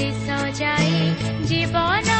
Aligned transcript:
ଶେଷ 0.00 0.28
ଯାଏ 0.58 0.92
ଜୀବନର 1.48 2.10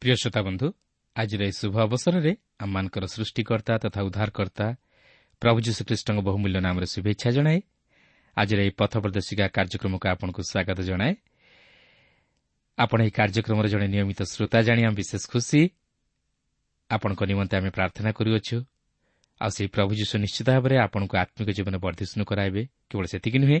ପ୍ରିୟ 0.00 0.14
ଶ୍ରୋତା 0.20 0.40
ବନ୍ଧୁ 0.46 0.66
ଆଜିର 1.16 1.40
ଏହି 1.46 1.54
ଶୁଭ 1.60 1.74
ଅବସରରେ 1.84 2.32
ଆମମାନଙ୍କର 2.64 3.04
ସୃଷ୍ଟିକର୍ତ୍ତା 3.14 3.74
ତଥା 3.84 4.00
ଉଦ୍ଧାରକର୍ତ୍ତା 4.08 4.66
ପ୍ରଭୁ 5.42 5.58
ଯୀଶୁଖ୍ରୀଷ୍ଟଙ୍କ 5.66 6.20
ବହୁମୂଲ୍ୟ 6.28 6.58
ନାମରେ 6.66 6.86
ଶୁଭେଚ୍ଛା 6.94 7.28
ଜଣାଏ 7.36 7.58
ଆଜିର 8.36 8.58
ଏହି 8.64 8.72
ପଥ 8.80 8.92
ପ୍ରଦର୍ଶିକା 9.04 9.44
କାର୍ଯ୍ୟକ୍ରମକୁ 9.56 10.06
ଆପଣଙ୍କୁ 10.12 10.40
ସ୍ୱାଗତ 10.50 10.78
ଜଣାଏ 10.88 11.12
ଆପଣ 12.78 12.98
ଏହି 13.04 13.12
କାର୍ଯ୍ୟକ୍ରମର 13.18 13.66
ଜଣେ 13.72 13.86
ନିୟମିତ 13.94 14.20
ଶ୍ରୋତା 14.32 14.58
ଜାଣି 14.68 14.82
ଆମେ 14.86 14.96
ବିଶେଷ 15.00 15.22
ଖୁସି 15.32 15.60
ଆପଣଙ୍କ 16.90 17.20
ନିମନ୍ତେ 17.30 17.54
ଆମେ 17.60 17.70
ପ୍ରାର୍ଥନା 17.76 18.10
କରୁଅଛୁ 18.18 18.56
ଆଉ 19.40 19.50
ସେହି 19.50 19.68
ପ୍ରଭୁ 19.68 19.92
ଯୀଶୁ 19.94 20.14
ନିଶ୍ଚିତ 20.18 20.48
ଭାବରେ 20.50 20.76
ଆପଣଙ୍କୁ 20.78 21.14
ଆତ୍ମିକ 21.16 21.48
ଜୀବନ 21.50 21.74
ବର୍ଦ୍ଧିଷ୍ଣୁ 21.76 22.22
କରାଇବେ 22.24 22.62
କେବଳ 22.90 23.04
ସେତିକି 23.06 23.38
ନୁହେଁ 23.38 23.58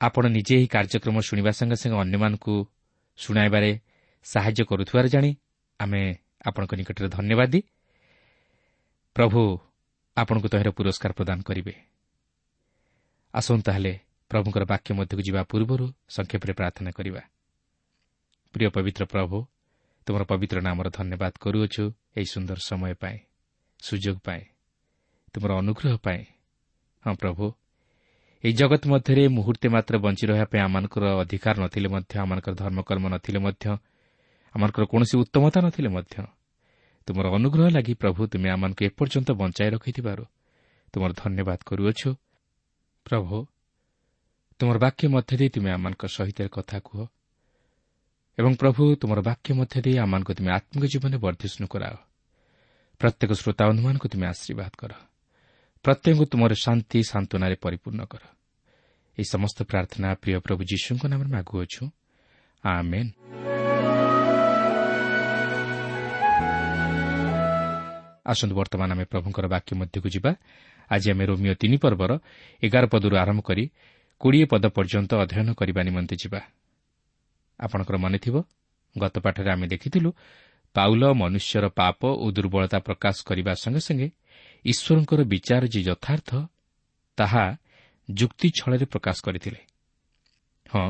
ଆପଣ 0.00 0.24
ନିଜେ 0.26 0.54
ଏହି 0.56 0.66
କାର୍ଯ୍ୟକ୍ରମ 0.66 1.16
ଶୁଣିବା 1.20 1.50
ସଙ୍ଗେ 1.50 1.76
ସଙ୍ଗେ 1.76 1.96
ଅନ୍ୟମାନଙ୍କୁ 2.00 2.54
ଶୁଣାଇବାରେ 3.18 3.70
ସାହାଯ୍ୟ 4.24 4.62
କରୁଥିବାର 4.64 5.06
ଜାଣି 5.06 5.30
ଆମେ 5.80 6.02
ଆପଣଙ୍କ 6.46 6.72
ନିକଟରେ 6.74 7.08
ଧନ୍ୟବାଦୀ। 7.08 7.60
ପ୍ରଭୁ 9.16 9.40
ଆପଣଙ୍କୁ 10.16 10.48
ତହିଁର 10.48 10.70
ପୁରସ୍କାର 10.70 11.12
ପ୍ରଦାନ 11.12 11.38
କରିବେ। 11.42 11.74
ଆସନ୍ତୁ 13.34 13.62
ତାହେଲେ 13.62 13.92
ପ୍ରଭୁଙ୍କର 14.30 14.64
ବାକ୍ୟ 14.64 14.90
ମଧ୍ୟକୁ 14.94 15.22
ଯିବା 15.22 15.42
ପୂର୍ବରୁ 15.42 15.86
ସଂକ୍ଷେପରେ 16.08 16.52
ପ୍ରାର୍ଥନା 16.52 16.90
କରିବା। 16.90 17.22
ପ୍ରିୟ 18.54 18.68
ପବିତ୍ର 18.70 19.02
ପ୍ରଭୁ 19.04 19.36
ତୁମର 20.06 20.22
ପବିତ୍ର 20.24 20.58
ନାମର 20.60 20.86
ଧନ୍ୟବାଦ 20.90 21.32
କରୁଅଛୁ 21.40 21.84
ଏହି 22.16 22.26
ସୁନ୍ଦର 22.26 22.58
ସମୟ 22.58 22.94
ପାଇଁ। 22.94 23.29
ସୁଯୋଗ 23.82 24.16
ପାଇଁ 24.26 24.42
ତୁମର 25.32 25.50
ଅନୁଗ୍ରହ 25.60 25.94
ପାଇଁ 26.06 26.22
ହଁ 27.04 27.14
ପ୍ରଭୁ 27.14 27.44
ଏହି 28.44 28.52
ଜଗତ 28.52 28.82
ମଧ୍ୟରେ 28.92 29.22
ମୁହୂର୍ତ୍ତେ 29.28 29.68
ମାତ୍ର 29.68 29.94
ବଞ୍ଚି 30.04 30.24
ରହିବା 30.26 30.46
ପାଇଁ 30.52 30.60
ଆମମାନଙ୍କର 30.66 31.04
ଅଧିକାର 31.22 31.54
ନଥିଲେ 31.64 31.88
ମଧ୍ୟ 31.94 32.12
ଆମମାନଙ୍କର 32.22 32.54
ଧର୍ମକର୍ମ 32.54 33.04
ନଥିଲେ 33.14 33.38
ମଧ୍ୟ 33.46 33.64
ଆମମାନଙ୍କର 34.54 34.84
କୌଣସି 34.92 35.14
ଉତ୍ତମତା 35.22 35.58
ନଥିଲେ 35.66 35.88
ମଧ୍ୟ 35.96 36.16
ତୁମର 37.06 37.26
ଅନୁଗ୍ରହ 37.36 37.66
ଲାଗି 37.76 37.94
ପ୍ରଭୁ 37.94 38.20
ତୁମେ 38.32 38.48
ଆମମାନଙ୍କୁ 38.50 38.82
ଏପର୍ଯ୍ୟନ୍ତ 38.88 39.28
ବଞ୍ଚାଇ 39.40 39.68
ରଖିଥିବାରୁ 39.74 40.24
ତୁମର 40.92 41.10
ଧନ୍ୟବାଦ 41.22 41.60
କରୁଅଛୁ। 41.68 42.10
ପ୍ରଭୁ 43.06 43.36
ତୁମର 44.60 44.76
ବାକ୍ୟ 44.84 45.04
ମଧ୍ୟ 45.08 45.32
ଦେଇ 45.40 45.48
ତୁମେ 45.54 45.70
ଆମମାନଙ୍କ 45.76 46.02
ସହିତ 46.06 46.38
କଥା 46.56 46.78
କୁହ। 46.86 47.00
ଏବଂ 48.38 48.52
ପ୍ରଭୁ 48.60 48.82
ତୁମର 49.00 49.18
ବାକ୍ୟ 49.20 49.48
ମଧ୍ୟ 49.58 49.76
ଦେଇ 49.84 49.96
ଆମମାନଙ୍କୁ 50.04 50.32
ତୁମେ 50.38 50.50
ଆତ୍ମିକ 50.58 50.84
ଜୀବନରେ 50.92 51.18
ବର୍ଦ୍ଧିଷ୍ଣୁ 51.24 51.66
କରାଅ। 51.66 51.96
ପ୍ରତ୍ୟେକ 53.00 53.32
ଶ୍ରୋତା 53.32 53.64
ଅନୁମାନଙ୍କୁ 53.66 54.08
ତୁମେ 54.08 54.26
ଆଶୀର୍ବାଦ 54.26 54.72
କର। 54.78 54.92
ପ୍ରତ୍ୟେକଙ୍କୁ 55.84 56.24
ତୁମର 56.24 56.52
ଶାନ୍ତି 56.54 56.98
ସାନ୍ତ୍ୱନାରେ 57.02 57.56
ପରିପୂର୍ଣ୍ଣ 57.56 58.04
କର। 58.04 58.22
ଏହି 59.18 59.24
ସମସ୍ତ 59.24 59.62
ପ୍ରାର୍ଥନା 59.62 60.08
ପ୍ରିୟ 60.14 60.38
ପ୍ରଭୁ 60.40 60.62
ଯୀଶୁଙ୍କ 60.64 61.02
ନାମରେ 61.06 61.28
ମାଗୁଅଛୁ। 61.28 61.82
ଆମେନ୍। 62.64 63.10
ଆସନ୍ତୁ 68.26 68.54
ବର୍ତ୍ତମାନ 68.56 68.92
ଆମେ 68.92 69.04
ପ୍ରଭୁଙ୍କର 69.04 69.46
ବାକ୍ୟ 69.46 69.76
ମଧ୍ୟକୁ 69.76 70.08
ଯିବା। 70.08 70.30
ଆଜି 70.90 71.08
ଆମେ 71.10 71.24
ରୋମିଓ 71.24 71.54
ତିନି 71.54 71.76
ପର୍ବର 71.76 72.18
ଏଗାର 72.62 72.84
ପଦରୁ 72.86 73.16
ଆରମ୍ଭ 73.16 73.40
କରି 73.40 73.64
କୋଡ଼ିଏ 74.20 74.44
ପଦ 74.44 74.64
ପର୍ଯ୍ୟନ୍ତ 74.66 75.10
ଅଧ୍ୟୟନ 75.14 75.48
କରିବା 75.52 75.80
ନିମନ୍ତେ 75.82 76.16
ଯିବା। 76.16 76.40
ଆପଣଙ୍କର 77.60 77.96
ମନେଥିବ 77.96 78.42
ଗତ 78.98 79.18
ପାଠରେ 79.18 79.50
ଆମେ 79.52 79.66
ଦେଖିଥିଲୁ 79.66 80.10
ପାଉଲ 80.74 81.02
ମନୁଷ୍ୟର 81.12 81.64
ପାପ 81.80 82.00
ଓ 82.22 82.26
ଦୁର୍ବଳତା 82.30 82.78
ପ୍ରକାଶ 82.78 83.16
କରିବା 83.28 83.52
ସଙ୍ଗେ 83.62 83.80
ସଙ୍ଗେ 83.80 84.08
ଈଶ୍ୱରଙ୍କର 84.64 85.20
ବିଚାର 85.32 85.62
ଯେ 85.66 85.80
ଯଥାର୍ଥ 85.82 86.30
ତାହା 87.18 87.44
ଯୁକ୍ତି 88.08 88.48
ଛଳରେ 88.58 88.86
ପ୍ରକାଶ 88.92 89.16
କରିଥିଲେ। 89.26 89.60
ହଁ 90.66 90.88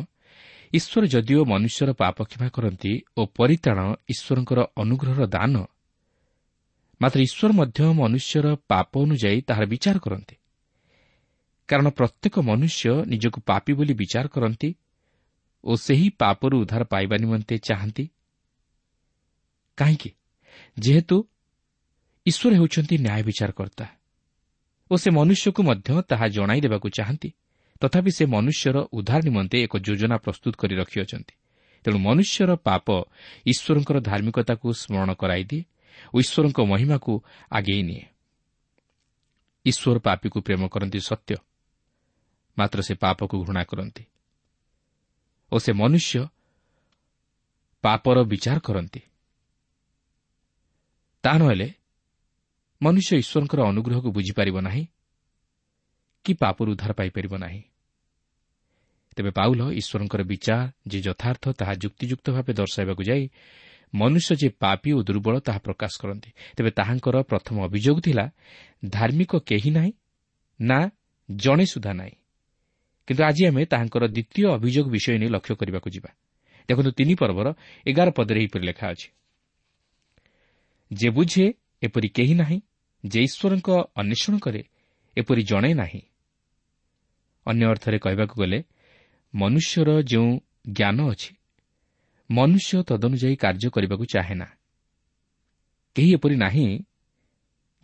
ଈଶ୍ୱର 0.73 1.03
ଯଦିଓ 1.07 1.41
ମନୁଷ୍ୟର 1.45 1.91
ପାପ 1.93 2.17
କ୍ଷମା 2.31 2.49
କରନ୍ତି 2.57 2.93
ଓ 3.17 3.23
ପରିତାଣ 3.39 3.79
ଈଶ୍ୱରଙ୍କର 4.13 4.61
ଅନୁଗ୍ରହର 4.77 5.23
ଦାନ 5.27 5.55
ମାତ୍ର 7.01 7.19
ଈଶ୍ୱର 7.21 7.51
ମଧ୍ୟ 7.53 7.81
ମନୁଷ୍ୟର 8.01 8.47
ପାପ 8.69 8.91
ଅନୁଯାୟୀ 9.05 9.41
ତାହାର 9.49 9.65
ବିଚାର 9.73 9.97
କରନ୍ତି। 9.99 10.37
କାରଣ 11.69 11.87
ପ୍ରତ୍ୟେକ 11.99 12.35
ମନୁଷ୍ୟ 12.41 12.85
ନିଜକୁ 13.13 13.39
ପାପି 13.47 13.73
ବୋଲି 13.79 13.95
ବିଚାର 13.95 14.27
କରନ୍ତି 14.29 14.71
ଓ 15.65 15.73
ସେହି 15.77 16.09
ପାପରୁ 16.21 16.55
ଉଦ୍ଧାର 16.63 16.83
ପାଇବା 16.93 17.17
ନିମନ୍ତେ 17.17 17.55
ଚାହାନ୍ତି। 17.69 18.05
କାହିଁକି? 19.81 20.11
ଯେହେତୁ 20.79 21.17
ଈଶ୍ୱର 22.27 22.53
ହେଉଛନ୍ତି 22.59 22.97
ନ୍ୟାୟ 23.07 23.23
ବିଚାରକର୍ତ୍ତା 23.23 23.87
ଓ 24.91 24.95
ସେ 24.97 25.09
ମନୁଷ୍ୟକୁ 25.11 25.61
ମଧ୍ୟ 25.63 25.89
ତାହା 26.11 26.27
ଜଣାଇ 26.29 26.61
ଦେବାକୁ 26.61 26.89
ଚାହାନ୍ତି। 26.99 27.29
ତଥାପି 27.83 28.11
ସେ 28.11 28.25
ମନୁଷ୍ୟର 28.27 28.77
ଉଦ୍ଧାର 28.93 29.21
ନିମନ୍ତେ 29.29 29.57
ଏକ 29.65 29.75
ଯୋଜନା 29.87 30.17
ପ୍ରସ୍ତୁତ 30.25 30.53
କରି 30.61 30.75
ରଖିଅଛନ୍ତି। 30.77 31.35
ତେଣୁ 31.85 31.99
ମନୁଷ୍ୟର 31.99 32.51
ପାପ 32.69 32.87
ଈଶ୍ୱରଙ୍କର 33.47 33.97
ଧାର୍ମିକତାକୁ 34.01 34.67
ସ୍ମରଣ 34.73 35.11
କରାଇଦିଏ 35.15 35.63
ଓ 36.13 36.17
ଈଶ୍ୱରଙ୍କ 36.21 36.59
ମହିମାକୁ 36.71 37.13
ଆଗେଇ 37.51 37.83
ନିଏ। 37.83 38.05
ଈଶ୍ୱର 39.65 39.97
ପାପୀକୁ 39.99 40.39
ପ୍ରେମ 40.41 40.63
କରନ୍ତି 40.69 41.01
ସତ୍ୟ 41.01 41.35
ମାତ୍ର 42.59 42.79
ସେ 42.83 42.95
ପାପକୁ 42.95 43.37
ଘୃଣା 43.45 43.63
କରନ୍ତି। 43.65 44.05
ଓ 45.53 45.57
ସେ 45.59 45.73
ମନୁଷ୍ୟ 45.73 46.21
ପାପର 47.85 48.17
ବିଚାର 48.23 48.59
କରନ୍ତି। 48.59 49.01
ତାହା 51.25 51.39
ନହେଲେ 51.39 51.69
ମନୁଷ୍ୟ 52.81 53.13
ଈଶ୍ୱରଙ୍କର 53.17 53.61
ଅନୁଗ୍ରହକୁ 53.63 54.09
ବୁଝିପାରିବ 54.11 54.57
ନାହିଁ 54.61 54.85
କି 56.25 56.33
ପାପରୁ 56.35 56.69
ଉଦ୍ଧାର 56.73 56.93
ପାଇପାରିବ 56.93 57.35
ନାହିଁ। 57.37 57.63
ତେବେ 59.17 59.31
ପାଉଲ 59.31 59.61
ଈଶ୍ୱରଙ୍କର 59.81 60.23
ବିଚାର 60.23 60.61
ଯେ 60.87 60.99
ଯଥାର୍ଥ 61.01 61.45
ତାହା 61.51 61.75
ଯୁକ୍ତିଯୁକ୍ତ 61.75 62.27
ଭାବେ 62.31 62.53
ଦର୍ଶାଇବାକୁ 62.53 63.03
ଯାଇ 63.03 63.25
ମନୁଷ୍ୟ 63.95 64.33
ଯେ 64.37 64.49
ପାପି 64.63 64.91
ଓ 64.93 64.99
ଦୁର୍ବଳ 65.03 65.35
ତାହା 65.41 65.59
ପ୍ରକାଶ 65.59 65.93
କରନ୍ତି। 66.03 66.31
ତେବେ 66.57 66.71
ତାହାଙ୍କର 66.71 67.17
ପ୍ରଥମ 67.23 67.57
ଅଭିଯୋଗ 67.65 67.97
ଥିଲା 68.01 68.25
ଧାର୍ମିକ 68.89 69.33
କେହି 69.47 69.71
ନାହିଁ 69.71 69.93
ନା 70.61 70.79
ଜଣେ 71.31 71.65
ସୁଦ୍ଧା 71.67 71.93
ନାହିଁ। 71.93 72.17
କିନ୍ତୁ 73.09 73.23
ଆଜି 73.25 73.43
ଆମେ 73.47 73.63
ତାହାଙ୍କର 73.67 74.05
ଦ୍ୱିତୀୟ 74.07 74.43
ଅଭିଯୋଗ 74.57 74.87
ବିଷୟ 74.91 75.19
ନେଇ 75.19 75.29
ଲକ୍ଷ୍ୟ 75.29 75.55
କରିବାକୁ 75.55 75.89
ଯିବା। 75.91 76.11
ଦେଖନ୍ତୁ 76.69 76.91
ତିନି 76.91 77.15
ପର୍ବର 77.15 77.49
ଏଗାର 77.87 78.09
ପଦରେ 78.11 78.39
ଏହିପରି 78.41 78.65
ଲେଖା 78.67 78.87
ଅଛି। 78.89 79.09
ଯେ 80.91 81.09
ବୁଝେ 81.11 81.47
ଏପରି 81.83 82.09
କେହି 82.09 82.35
ନାହିଁ 82.35 82.59
ଯେ 83.05 83.21
ଈଶ୍ୱରଙ୍କ 83.23 83.69
ଅନ୍ୱେଷଣ 84.01 84.35
କରେ 84.39 84.63
ଏପରି 85.17 85.43
ଜଣେ 85.43 85.71
ନାହିଁ। 85.75 86.03
ଅନ୍ୟ 87.47 87.65
ଅର୍ଥରେ 87.73 87.99
କହିବାକୁ 87.99 88.35
ଗଲେ 88.43 88.59
ମନୁଷ୍ୟର 89.35 89.91
ଯେଉଁ 90.03 90.31
ଜ୍ଞାନ 90.77 90.99
ଅଛି 91.13 91.33
ମନୁଷ୍ୟ 92.31 92.73
ତଦନୁଯାୟୀ 92.89 93.37
କାର୍ଯ୍ୟ 93.37 93.69
କରିବାକୁ 93.75 94.05
ଚାହେଁ 94.13 94.37
ନା 94.37 94.49
କେହି 95.97 96.11
ଏପରି 96.15 96.37
ନାହିଁ 96.37 96.67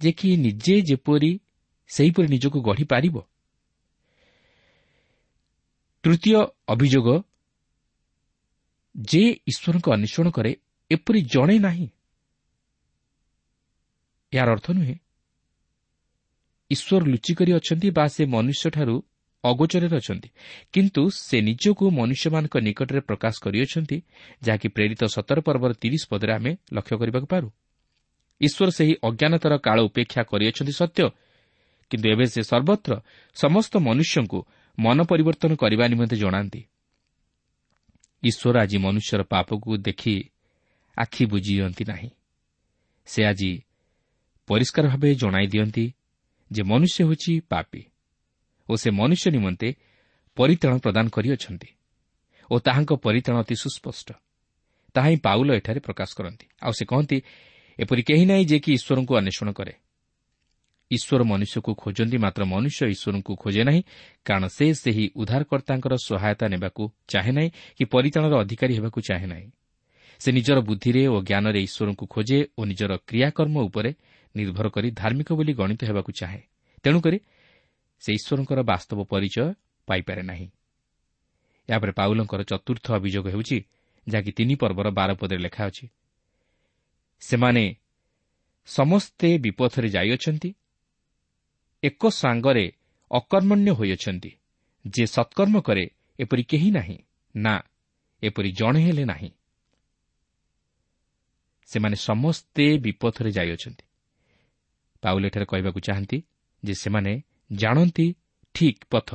ଯେ 0.01 0.11
କି 0.13 0.29
ନିଜେ 0.37 0.77
ଯେପରି 0.89 1.31
ସେହିପରି 1.91 2.29
ନିଜକୁ 2.29 2.59
ଗଢ଼ିପାରିବ 2.69 3.17
ତୃତୀୟ 6.05 6.35
ଅଭିଯୋଗ 6.69 7.09
ଯେ 8.95 9.23
ଈଶ୍ୱରଙ୍କ 9.51 9.87
ଅନ୍ୱେଷଣ 9.97 10.27
କରେ 10.31 10.53
ଏପରି 10.91 11.21
ଜଣେ 11.35 11.57
ନାହିଁ। 11.59 11.89
ଏହାର 14.33 14.51
ଅର୍ଥ 14.51 14.71
ନୁହେଁ। 14.71 14.95
ଈଶ୍ୱର 16.71 17.05
ଲୁଚିକରି 17.07 17.53
ଅଛନ୍ତି 17.53 17.91
ବା 17.91 18.09
ସେ 18.09 18.25
ମନୁଷ୍ୟଠାରୁ 18.27 19.03
ଅଗୋଚରରେ 19.45 19.97
ଅଛନ୍ତି। 19.97 20.29
କିନ୍ତୁ 20.73 21.11
ସେ 21.11 21.41
ନିଜକୁ 21.41 21.91
ମନୁଷ୍ୟମାନଙ୍କ 21.91 22.57
ନିକଟରେ 22.57 23.01
ପ୍ରକାଶ 23.01 23.35
କରିଅଛନ୍ତି 23.43 24.03
ଯାହାକି 24.43 24.69
ପ୍ରେରିତ 24.69 25.05
ସତର 25.05 25.41
ପର୍ବର 25.41 25.73
ତିରିଶ 25.73 26.07
ପଦରେ 26.11 26.33
ଆମେ 26.33 26.57
ଲକ୍ଷ୍ୟ 26.73 26.97
କରିବାକୁ 26.97 27.27
ପାରୁ। 27.27 27.51
ଈଶ୍ୱର 28.41 28.71
ସେହି 28.71 28.95
ଅଜ୍ଞାନତାର 29.03 29.59
କାଳ 29.59 29.81
ଉପେକ୍ଷା 29.81 30.23
କରିଅଛନ୍ତି 30.23 30.73
ସତ୍ୟ। 30.73 31.11
କିନ୍ତୁ 31.91 32.11
ଏବେ 32.11 32.27
ସେ 32.27 32.43
ସର୍ବତ୍ର 32.43 33.01
ସମସ୍ତ 33.35 33.77
ମନୁଷ୍ୟଙ୍କୁ 33.77 34.45
ମନ 34.79 35.03
ପରିବର୍ତ୍ତନ 35.03 35.55
କରିବା 35.55 35.89
ନିମନ୍ତେ 35.89 36.17
ଜଣାନ୍ତି। 36.17 36.65
ଈଶ୍ୱର 38.23 38.61
ଆଜି 38.61 38.79
ମନୁଷ୍ୟର 38.79 39.23
ପାପକୁ 39.23 39.77
ଦେଖି 39.77 40.31
ଆଖି 40.99 41.27
ବୁଝିଦିଅନ୍ତି 41.27 41.85
ନାହିଁ। 41.85 42.11
ସେ 43.07 43.25
ଆଜି 43.25 43.63
ପରିଷ୍କାର 44.49 44.85
ଭାବେ 44.89 45.15
ଜଣାଇ 45.15 45.47
ଦିଅନ୍ତି 45.47 45.85
ଯେ 46.51 46.63
ମନୁଷ୍ୟ 46.63 46.99
ହେଉଛି 47.05 47.33
ପାପି 47.51 47.83
ଓ 48.69 48.73
ସେ 48.77 48.89
ମନୁଷ୍ୟ 48.91 49.27
ନିମନ୍ତେ 49.31 49.69
ପରିତାଣ 50.37 50.73
ପ୍ରଦାନ 50.79 51.07
କରିଅଛନ୍ତି 51.09 51.71
ଓ 52.51 52.55
ତାହାଙ୍କ 52.59 52.93
ପରିତାଣ 53.07 53.35
ଅତି 53.43 53.55
ସୁସ୍ପଷ୍ଟ। 53.55 54.09
ତାହା 54.95 55.09
ହିଁ 55.09 55.19
ପାଉଲ 55.27 55.49
ଏଠାରେ 55.59 55.81
ପ୍ରକାଶ 55.81 56.11
କରନ୍ତି। 56.19 56.47
ଆଉ 56.63 56.73
ସେ 56.79 56.85
କହନ୍ତି 56.91 57.19
ଏପରି 57.79 58.03
କେହି 58.09 58.25
ନାହିଁ 58.31 58.45
ଯେ 58.51 58.59
କି 58.65 58.71
ଈଶ୍ୱରଙ୍କୁ 58.79 59.13
ଅନ୍ୱେଷଣ 59.21 59.49
କରେ। 59.59 59.75
ଈଶ୍ୱର 60.91 61.23
ମନୁଷ୍ୟକୁ 61.25 61.71
ଖୋଜନ୍ତି 61.83 62.17
ମାତ୍ର 62.25 62.43
ମନୁଷ୍ୟ 62.45 62.83
ଈଶ୍ୱରଙ୍କୁ 62.95 63.33
ଖୋଜେ 63.43 63.63
ନାହିଁ 63.69 63.83
କାରଣ 64.27 64.45
ସେ 64.57 64.67
ସେହି 64.83 65.05
ଉଦ୍ଧାରକର୍ତ୍ତାଙ୍କର 65.21 65.95
ସହାୟତା 66.09 66.45
ନେବାକୁ 66.55 66.83
ଚାହେଁ 67.13 67.33
ନାହିଁ 67.39 67.51
କି 67.77 67.85
ପରିତାଣର 67.95 68.33
ଅଧିକାରୀ 68.43 68.73
ହେବାକୁ 68.79 68.99
ଚାହେଁ 69.09 69.27
ନାହିଁ। 69.27 69.49
ସେ 70.21 70.29
ନିଜର 70.33 70.59
ବୁଦ୍ଧିରେ 70.69 71.03
ଓ 71.15 71.17
ଜ୍ଞାନରେ 71.29 71.61
ଈଶ୍ୱରଙ୍କୁ 71.69 72.05
ଖୋଜେ 72.15 72.39
ଓ 72.59 72.61
ନିଜର 72.65 72.93
କ୍ରିୟାକର୍ମ 73.09 73.57
ଉପରେ 73.69 73.91
ନିର୍ଭର 74.37 74.67
କରି 74.69 74.89
ଧାର୍ମିକ 74.91 75.29
ବୋଲି 75.33 75.53
ଗଣିତ 75.53 75.81
ହେବାକୁ 75.89 76.11
ଚାହେଁ। 76.13 76.43
ତେଣୁକରି 76.85 77.19
ସେ 78.03 78.11
ଈଶ୍ୱରଙ୍କର 78.13 78.61
ବାସ୍ତବ 78.63 78.99
ପରିଚୟ 79.13 79.47
ପାଇପାରେ 79.89 80.23
ନାହିଁ। 80.23 80.49
ଏହାପରେ 81.69 81.93
ପାଉଲଙ୍କର 81.93 82.41
ଚତୁର୍ଥ 82.43 82.87
ଅଭିଯୋଗ 82.93 83.27
ହେଉଛି 83.29 83.59
ଯାହାକି 84.07 84.31
ତିନି 84.33 84.55
ପର୍ବର 84.55 84.87
ବାର 84.91 85.11
ପଦରେ 85.15 85.39
ଲେଖା 85.39 85.63
ଅଛି 85.67 85.87
ସେମାନେ 87.23 87.65
ସମସ୍ତେ 88.69 89.29
ବିପଥରେ 89.39 89.89
ଯାଇଅଛନ୍ତି 89.89 90.51
ଏକ 91.83 92.03
ସାଙ୍ଗରେ 92.11 92.65
ଅକର୍ମଣ୍ୟ 93.11 93.71
ହୋଇଅଛନ୍ତି 93.71 94.31
ଯେ 94.85 95.05
ସତ୍କର୍ମ 95.07 95.57
କରେ 95.61 95.85
ଏପରି 96.19 96.43
କେହି 96.43 96.69
ନାହିଁ 96.71 96.99
ନା 97.35 97.55
ଏପରି 98.23 98.51
ଜଣେ 98.53 98.81
ହେଲେ 98.87 99.05
ନାହିଁ। 99.05 99.31
ସେମାନେ 101.69 101.97
ସମସ୍ତେ 101.97 102.65
ବିପଥରେ 102.79 103.31
ଯାଇଅଛନ୍ତି। 103.31 103.86
ପାଉଲ 105.07 105.23
ଏଠାରେ 105.27 105.47
କହିବାକୁ 105.47 105.79
ଚାହାନ୍ତି 105.81 106.19
ଯେ 106.63 106.75
ସେମାନେ 106.75 107.13
ଜାଣନ୍ତି 107.53 108.07
ଠିକ୍ 108.55 108.83
ପଥ। 108.91 109.11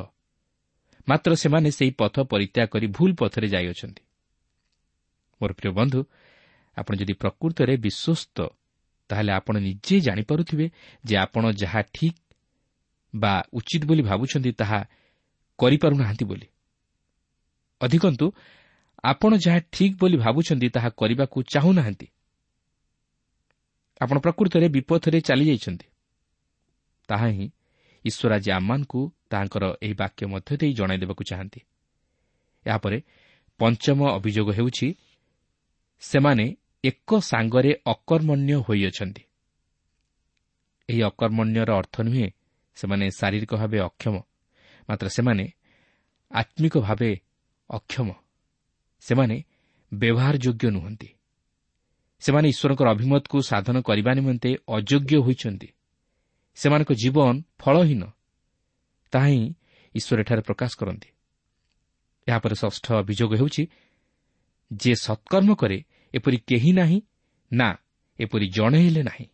ମାତ୍ର 1.07 1.31
ସେମାନେ 1.35 1.69
ସେହି 1.71 1.91
ପଥ 1.91 2.15
ପରିତ୍ୟାଗ 2.31 2.67
କରି 2.73 2.87
ଭୁଲ 2.87 3.11
ପଥରେ 3.19 3.47
ଯାଇଅଛନ୍ତି। 3.47 4.03
ମୋର 5.41 5.51
ପ୍ରିୟ 5.53 5.71
ବନ୍ଧୁ 5.71 5.99
ଆପଣ 6.77 6.93
ଯଦି 6.95 7.13
ପ୍ରକୃତରେ 7.13 7.73
ବିଶ୍ୱସ୍ତ 7.77 8.37
ତାହେଲେ 9.09 9.31
ଆପଣ 9.31 9.55
ନିଜେ 9.59 9.95
ଜାଣିପାରୁଥିବେ 9.99 10.65
ଯେ 11.03 11.15
ଆପଣ 11.17 11.43
ଯାହା 11.51 11.81
ଠିକ୍ 11.93 12.19
ବା 13.13 13.33
ଉଚିତ 13.53 13.81
ବୋଲି 13.85 14.03
ଭାବୁଛନ୍ତି 14.03 14.51
ତାହା 14.51 14.79
କରିପାରୁନାହାନ୍ତି 15.59 16.25
ବୋଲି। 16.25 16.47
ଅଧିକନ୍ତୁ 17.81 18.25
ଆପଣ 19.03 19.31
ଯାହା 19.35 19.59
ଠିକ୍ 19.71 19.95
ବୋଲି 19.99 20.17
ଭାବୁଛନ୍ତି 20.17 20.67
ତାହା 20.69 20.89
କରିବାକୁ 20.89 21.37
ଚାହୁଁନାହାନ୍ତି। 21.53 22.07
ଆପଣ 24.01 24.19
ପ୍ରକୃତରେ 24.19 24.67
ବିପଥରେ 24.67 25.21
ଚାଲିଯାଇଛନ୍ତି। 25.21 25.87
ତାହା 27.07 27.27
ହିଁ 27.27 27.51
ଈଶ୍ୱର 28.05 28.33
ଆଜି 28.33 28.51
ଆମମାନଙ୍କୁ 28.51 29.01
ତାହାଙ୍କର 29.29 29.63
ଏହି 29.81 29.93
ବାକ୍ୟ 29.93 30.25
ମଧ୍ୟ 30.25 30.57
ଦେଇ 30.57 30.73
ଜଣାଇ 30.73 30.97
ଦେବାକୁ 30.97 31.23
ଚାହାନ୍ତି। 31.23 31.59
ଏହାପରେ 32.65 32.97
ପଞ୍ଚମ 33.59 33.99
ଅଭିଯୋଗ 34.09 34.49
ହେଉଛି 34.51 34.87
ସେମାନେ 35.99 36.45
ଏକ 36.83 37.19
ସାଙ୍ଗରେ 37.19 37.71
ଅକର୍ମଣ୍ୟ 37.85 38.55
ହୋଇଅଛନ୍ତି। 38.55 39.23
ଏହି 40.89 41.01
ଅକର୍ମଣ୍ୟର 41.03 41.69
ଅର୍ଥ 41.77 41.95
ନୁହେଁ 42.01 42.27
ସେମାନେ 42.75 43.05
ଶାରୀରିକ 43.09 43.51
ଭାବେ 43.55 43.79
ଅକ୍ଷମ 43.79 44.15
ମାତ୍ର 44.89 45.07
ସେମାନେ 45.09 45.45
ଆତ୍ମିକ 46.31 46.77
ଭାବେ 46.77 47.11
ଅକ୍ଷମ। 47.69 48.09
ସେମାନେ 49.03 49.43
ବ୍ୟବହାର 49.91 50.35
ଯୋଗ୍ୟ 50.37 50.65
ନୁହନ୍ତି। 50.69 51.09
ସେମାନେ 52.21 52.49
ଈଶ୍ୱରଙ୍କର 52.49 52.87
ଅଭିମତକୁ 52.89 53.41
ସାଧନ 53.41 53.81
କରିବା 53.81 54.13
ନିମନ୍ତେ 54.13 54.55
ଅଯୋଗ୍ୟ 54.69 55.17
ହୋଇଛନ୍ତି। 55.17 55.67
ସେମାନଙ୍କ 56.55 56.93
ଜୀବନ 56.93 57.41
ଫଳହୀନ। 57.59 58.03
ତାହା 59.11 59.25
ହିଁ 59.25 59.53
ଈଶ୍ୱର 59.95 60.21
ଏଠାରେ 60.21 60.41
ପ୍ରକାଶ 60.41 60.71
କରନ୍ତି। 60.75 61.09
ଏହାପରେ 62.27 62.55
ଷଷ୍ଠ 62.55 62.93
ଅଭିଯୋଗ 62.93 63.35
ହେଉଛି 63.35 63.67
ଯେ 64.73 64.95
ସତ୍କର୍ମ 64.95 65.55
କରେ 65.55 65.83
ଏପରି 66.13 66.37
କେହି 66.37 66.71
ନାହିଁ 66.71 67.01
ନା 67.53 67.77
ଏପରି 68.19 68.47
ଜଣେ 68.47 68.79
ହେଲେ 68.85 69.03
ନାହିଁ। 69.03 69.25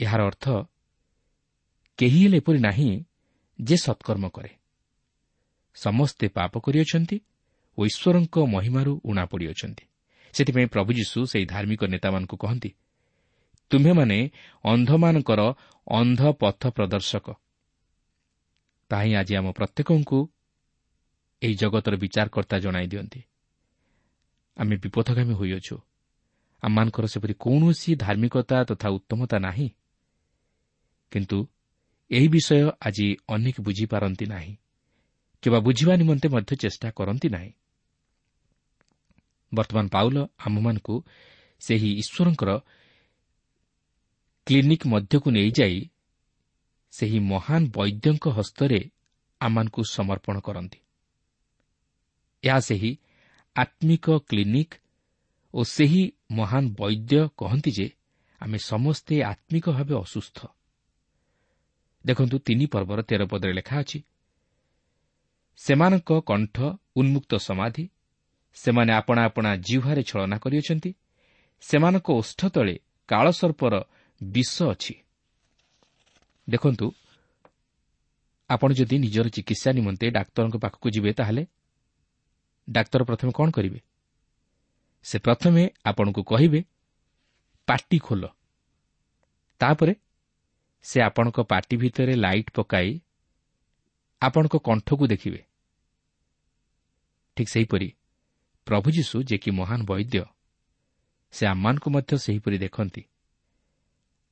ଏହାର 0.00 0.20
ଅର୍ଥ 0.26 0.44
କେହି 1.98 2.24
ହେଲେ 2.24 2.36
ଏପରି 2.36 2.58
ନାହିଁ 2.58 3.04
ଯେ 3.60 3.76
ସତ୍କର୍ମ 3.76 4.28
କରେ। 4.28 4.48
ସମସ୍ତେ 5.74 6.28
ପାପ 6.28 6.58
କରିଅଛନ୍ତି 6.58 7.20
ଓ 7.78 7.86
ଈଶ୍ୱରଙ୍କ 7.86 8.38
ମହିମାରୁ 8.46 9.00
ଉଣା 9.04 9.24
ପଡ଼ିଅଛନ୍ତି। 9.26 9.84
ସେଥିପାଇଁ 10.34 10.66
ପ୍ରଭୁ 10.66 10.90
ଯୀଶୁ 10.92 11.18
ସେହି 11.26 11.46
ଧାର୍ମିକ 11.46 11.82
ନେତାମାନଙ୍କୁ 11.84 12.36
କହନ୍ତି 12.36 12.70
ତୁମ୍ଭେମାନେ 13.70 14.18
ଅନ୍ଧମାନଙ୍କର 14.64 15.40
ଅନ୍ଧ 15.88 16.20
ପଥ 16.32 16.62
ପ୍ରଦର୍ଶକ। 16.68 17.26
ତାହା 18.90 19.02
ହିଁ 19.02 19.14
ଆଜି 19.14 19.34
ଆମ 19.36 19.46
ପ୍ରତ୍ୟେକଙ୍କୁ 19.50 20.18
ଏହି 21.42 21.54
ଜଗତର 21.54 21.94
ବିଚାରକର୍ତ୍ତା 21.96 22.56
ଜଣାଇ 22.58 22.86
ଦିଅନ୍ତି। 22.86 23.20
ଆମେ 24.56 24.74
ବିପଥଗାମୀ 24.76 25.34
ହୋଇଅଛୁ। 25.34 25.76
ଆମମାନଙ୍କର 26.62 27.04
ସେପରି 27.06 27.34
କୌଣସି 27.34 27.90
ଧାର୍ମିକତା 27.96 28.56
ତଥା 28.64 28.88
ଉତ୍ତମତା 28.88 29.36
ନାହିଁ। 29.38 29.68
କିନ୍ତୁ 31.12 31.38
ଏହି 32.10 32.28
ବିଷୟ 32.28 32.70
ଆଜି 32.80 33.06
ଅନେକ 33.28 33.56
ବୁଝିପାରନ୍ତି 33.60 34.26
ନାହିଁ 34.26 34.54
କିମ୍ବା 35.42 35.60
ବୁଝିବା 35.60 35.94
ନିମନ୍ତେ 35.96 36.28
ମଧ୍ୟ 36.28 36.52
ଚେଷ୍ଟା 36.56 36.88
କରନ୍ତି 36.90 37.28
ନାହିଁ। 37.28 37.52
ବର୍ତ୍ତମାନ 39.52 39.86
ପାଉଲ 39.88 40.16
ଆମ୍ଭମାନଙ୍କୁ 40.46 40.94
ସେହି 41.60 41.90
ଈଶ୍ୱରଙ୍କର 42.02 42.50
କ୍ଲିନିକ୍ 44.46 44.84
ମଧ୍ୟକୁ 44.86 45.28
ନେଇଯାଇ 45.30 45.78
ସେହି 46.92 47.18
ମହାନ 47.32 47.62
ବୈଦ୍ୟଙ୍କ 47.76 48.24
ହସ୍ତରେ 48.28 48.80
ଆମମାନଙ୍କୁ 49.40 49.80
ସମର୍ପଣ 49.96 50.36
କରନ୍ତି। 50.40 50.78
ଏହା 52.44 52.60
ସେହି 52.60 52.90
ଆତ୍ମିକ 53.56 54.06
କ୍ଲିନିକ୍ 54.28 54.74
ଓ 55.54 55.60
ସେହି 55.64 56.02
ମହାନ 56.30 56.64
ବୈଦ୍ୟ 56.78 57.20
କହନ୍ତି 57.38 57.70
ଯେ 57.70 57.86
ଆମେ 58.40 58.58
ସମସ୍ତେ 58.58 59.14
ଆତ୍ମିକ 59.22 59.64
ଭାବେ 59.70 59.94
ଅସୁସ୍ଥ। 59.94 60.38
ଦେଖନ୍ତୁ 62.04 62.36
ତିନି 62.38 62.66
ପର୍ବର 62.66 62.98
ତେର 63.02 63.22
ପଦରେ 63.26 63.52
ଲେଖା 63.52 63.76
ଅଛି 63.80 63.98
ସେମାନଙ୍କ 65.56 66.10
କଣ୍ଠ 66.20 66.56
ଉନ୍ମୁକ୍ତ 66.96 67.32
ସମାଧି 67.36 67.84
ସେମାନେ 68.54 68.92
ଆପଣା 68.92 69.24
ଆପଣା 69.24 69.56
ଜିହ୍ୱାରେ 69.56 70.02
ଛଳନା 70.02 70.38
କରିଅଛନ୍ତି। 70.38 70.94
ସେମାନଙ୍କ 71.60 72.10
ଓଷ୍ଠ 72.10 72.46
ତଳେ 72.46 72.78
କାଳସର୍ପର 73.08 73.74
ବିଷ 74.22 74.62
ଅଛି। 74.62 74.94
ଦେଖନ୍ତୁ 76.50 76.92
ଆପଣ 78.50 78.72
ଯଦି 78.72 78.98
ନିଜର 78.98 79.28
ଚିକିତ୍ସା 79.28 79.70
ନିମନ୍ତେ 79.72 80.10
ଡାକ୍ତରଙ୍କ 80.10 80.56
ପାଖକୁ 80.56 80.90
ଯିବେ 80.90 81.12
ତାହେଲେ? 81.12 81.46
ଡାକ୍ତର 82.70 83.04
ପ୍ରଥମେ 83.04 83.32
କ'ଣ 83.34 83.50
କରିବେ? 83.50 83.80
ସେ 85.02 85.18
ପ୍ରଥମେ 85.18 85.62
ଆପଣଙ୍କୁ 85.84 86.22
କହିବେ 86.22 86.60
ପାଟି 87.66 87.98
ଖୋଲ। 87.98 88.24
ତାପରେ 89.60 89.94
ସେ 90.82 91.00
ଆପଣଙ୍କ 91.00 91.40
ପାଟି 91.40 91.76
ଭିତରେ 91.76 92.14
ଲାଇଟ୍ 92.14 92.50
ପକାଇ 92.50 93.00
ଆପଣଙ୍କ 94.20 94.56
କଣ୍ଠକୁ 94.56 95.06
ଦେଖିବେ। 95.06 95.40
ଠିକ୍ 97.36 97.48
ସେହିପରି 97.48 97.88
ପ୍ରଭୁ 98.66 98.90
ଯୀଶୁ 98.90 99.22
ଯେ 99.22 99.38
କି 99.38 99.50
ମହାନ 99.50 99.82
ବୈଦ୍ୟ 99.84 100.24
ସେ 101.32 101.46
ଆମମାନଙ୍କୁ 101.46 101.90
ମଧ୍ୟ 101.90 102.16
ସେହିପରି 102.16 102.58
ଦେଖନ୍ତି। 102.58 103.02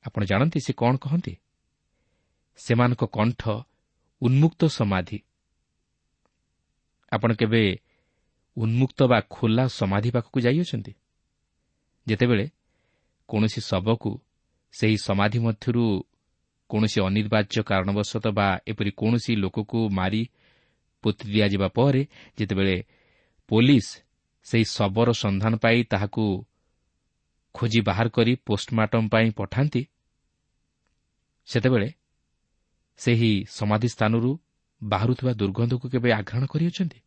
ଆପଣ 0.05 0.23
ଜାଣନ୍ତି 0.23 0.59
ସେ 0.59 0.73
କ'ଣ 0.73 0.95
କହନ୍ତି? 0.97 1.37
ସେମାନଙ୍କ 2.57 3.03
କଣ୍ଠ 3.05 3.41
ଉନ୍ମୁକ୍ତ 4.21 4.65
ସମାଧି। 4.65 5.19
ଆପଣ 7.11 7.33
କେବେ 7.33 7.79
ଉନ୍ମୁକ୍ତ 8.57 9.03
ବା 9.03 9.21
ଖୋଲା 9.29 9.67
ସମାଧି 9.67 10.11
ପାଖକୁ 10.11 10.39
ଯାଇଅଛନ୍ତି? 10.39 10.93
ଯେତେବେଳେ 12.07 12.49
କୌଣସି 13.27 13.61
ଶବକୁ 13.61 14.21
ସେହି 14.71 14.97
ସମାଧି 14.97 15.39
ମଧ୍ୟରୁ 15.39 16.05
କୌଣସି 16.69 17.01
ଅନିର୍ବାର୍ଯ୍ୟ 17.01 17.63
କାରଣବଶତଃ 17.63 18.31
ବା 18.31 18.59
ଏପରି 18.67 18.91
କୌଣସି 18.91 19.35
ଲୋକକୁ 19.35 19.89
ମାରି 19.89 20.29
ପୋତି 21.03 21.23
ଦିଆଯିବା 21.33 21.67
ପରେ 21.67 22.07
ଯେତେବେଳେ 22.37 22.83
ପୋଲିସ 23.47 24.02
ସେହି 24.45 24.65
ଶବର 24.75 25.09
ସନ୍ଧାନ 25.13 25.53
ପାଇ 25.55 25.77
ତାହାକୁ 25.83 26.23
ଖୋଜି 27.55 27.79
ବାହାର 27.87 28.07
କରି 28.09 28.33
ପୋଷ୍ଟମାର୍ଟମ 28.47 29.03
ପାଇଁ 29.09 29.27
ପଠାନ୍ତି। 29.39 29.81
ସେତେବେଳେ 31.47 31.89
ସେହି 32.99 33.31
ସମାଧି 33.49 33.89
ସ୍ଥାନରୁ 33.95 34.31
ବାହାରୁଥିବା 34.81 35.31
ଦୁର୍ଗନ୍ଧକୁ 35.33 35.85
କେବେ 35.93 36.09
ଆଘ୍ରାଣ 36.19 36.43
କରିଅଛନ୍ତି? 36.45 36.99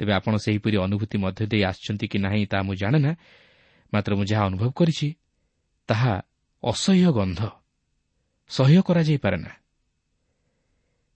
ତେବେ 0.00 0.12
ଆପଣ 0.12 0.34
ସେହିପରି 0.36 0.76
ଅନୁଭୂତି 0.76 1.16
ମଧ୍ୟ 1.18 1.42
ଦେଇ 1.52 1.62
ଆସିଛନ୍ତି 1.70 2.06
କି 2.12 2.18
ନାହିଁ 2.18 2.44
ତାହା 2.50 2.62
ମୁଁ 2.62 2.74
ଜାଣେ 2.74 2.98
ନା 2.98 3.12
ମାତ୍ର 3.92 4.12
ମୁଁ 4.18 4.24
ଯାହା 4.30 4.44
ଅନୁଭବ 4.50 4.70
କରିଛି 4.78 5.08
ତାହା 5.88 6.14
ଅସହ୍ୟ 6.62 7.08
ଗନ୍ଧ। 7.18 7.40
ସହ୍ୟ 8.50 8.80
କରାଯାଇପାରେ 8.88 9.38
ନା 9.44 9.52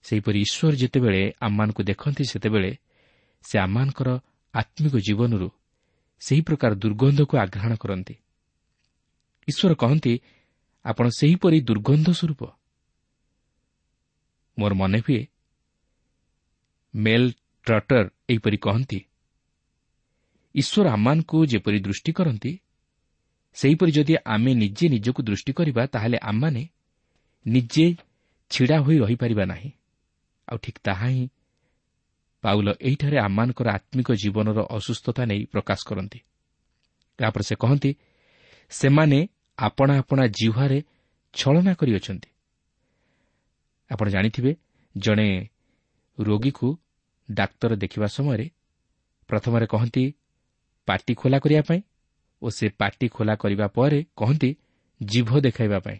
ସେହିପରି 0.05 0.39
ଈଶ୍ୱର 0.45 0.73
ଯେତେବେଳେ 0.81 1.21
ଆମମାନଙ୍କୁ 1.39 1.81
ଦେଖନ୍ତି 1.83 2.23
ସେତେବେଳେ 2.31 2.71
ସେ 3.45 3.55
ଆମମାନଙ୍କର 3.59 4.09
ଆତ୍ମିକ 4.53 4.95
ଜୀବନରୁ 5.07 5.47
ସେହି 6.21 6.41
ପ୍ରକାର 6.41 6.71
ଦୁର୍ଗନ୍ଧକୁ 6.83 7.33
ଆଘ୍ରାଣ 7.37 7.71
କରନ୍ତି। 7.83 8.15
ଈଶ୍ୱର 9.47 9.73
କହନ୍ତି 9.81 10.13
ଆପଣ 10.85 11.05
ସେହିପରି 11.19 11.57
ଦୁର୍ଗନ୍ଧ 11.61 12.07
ସ୍ୱରୂପ। 12.19 12.41
ମୋର 14.57 14.73
ମନେ 14.73 14.99
ହୁଏ 15.05 15.21
ମେଲ୍ 16.93 17.27
ଟ୍ରଟର 17.67 18.05
ଏହିପରି 18.29 18.57
କହନ୍ତି 18.57 18.99
ଈଶ୍ୱର 20.55 20.85
ଆମମାନଙ୍କୁ 20.89 21.37
ଯେପରି 21.45 21.79
ଦୃଷ୍ଟି 21.79 22.11
କରନ୍ତି 22.11 22.51
ସେହିପରି 23.57 23.91
ଯଦି 23.91 24.13
ଆମେ 24.25 24.51
ନିଜେ 24.53 24.85
ନିଜକୁ 24.89 25.21
ଦୃଷ୍ଟି 25.23 25.51
କରିବା 25.53 25.83
ତାହେଲେ 25.93 26.17
ଆମମାନେ 26.21 26.63
ନିଜେ 27.45 27.85
ଛିଡ଼ା 28.51 28.77
ହୋଇ 28.85 28.97
ରହିପାରିବା 29.03 29.45
ନାହିଁ। 29.45 29.69
ଆଉ 30.47 30.57
ଠିକ୍ 30.63 30.79
ତାହା 30.83 31.07
ହିଁ 31.07 31.23
ପାଉଲ 32.43 32.67
ଏହିଠାରେ 32.81 33.17
ଆମମାନଙ୍କର 33.17 33.67
ଆତ୍ମିକ 33.69 34.11
ଜୀବନର 34.11 34.59
ଅସୁସ୍ଥତା 34.69 35.25
ନେଇ 35.25 35.45
ପ୍ରକାଶ 35.45 35.79
କରନ୍ତି। 35.87 36.19
ଏହାପରେ 37.19 37.43
ସେ 37.43 37.55
କହନ୍ତି 37.55 37.91
ସେମାନେ 38.69 39.27
ଆପଣା 39.57 39.93
ଆପଣା 39.97 40.23
ଜିହ୍ୱାରେ 40.27 40.77
ଛଳନା 41.33 41.73
କରିଅଛନ୍ତି। 41.73 42.29
ଆପଣ 43.91 44.09
ଜାଣିଥିବେ 44.09 44.55
ଜଣେ 44.97 45.49
ରୋଗୀକୁ 46.19 46.77
ଡାକ୍ତର 47.31 47.75
ଦେଖିବା 47.75 48.07
ସମୟରେ 48.07 48.49
ପ୍ରଥମରେ 49.27 49.65
କହନ୍ତି 49.65 50.03
ପାଟି 50.85 51.13
ଖୋଲା 51.13 51.39
କରିବା 51.39 51.61
ପାଇଁ। 51.61 51.81
ଓ 52.41 52.49
ସେ 52.49 52.69
ପାଟି 52.69 53.07
ଖୋଲା 53.07 53.35
କରିବା 53.35 53.67
ପରେ 53.67 54.05
କହନ୍ତି 54.17 54.49
ଜିଭ 55.03 55.39
ଦେଖାଇବା 55.39 55.79
ପାଇଁ। 55.79 55.97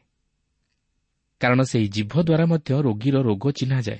କାରଣ 1.39 1.61
ସେହି 1.61 1.87
ଜିଭ 1.87 2.13
ଦ୍ୱାରା 2.21 2.45
ମଧ୍ୟ 2.45 2.81
ରୋଗୀର 2.81 3.15
ରୋଗ 3.21 3.51
ଚିହ୍ନାଯାଏ। 3.51 3.99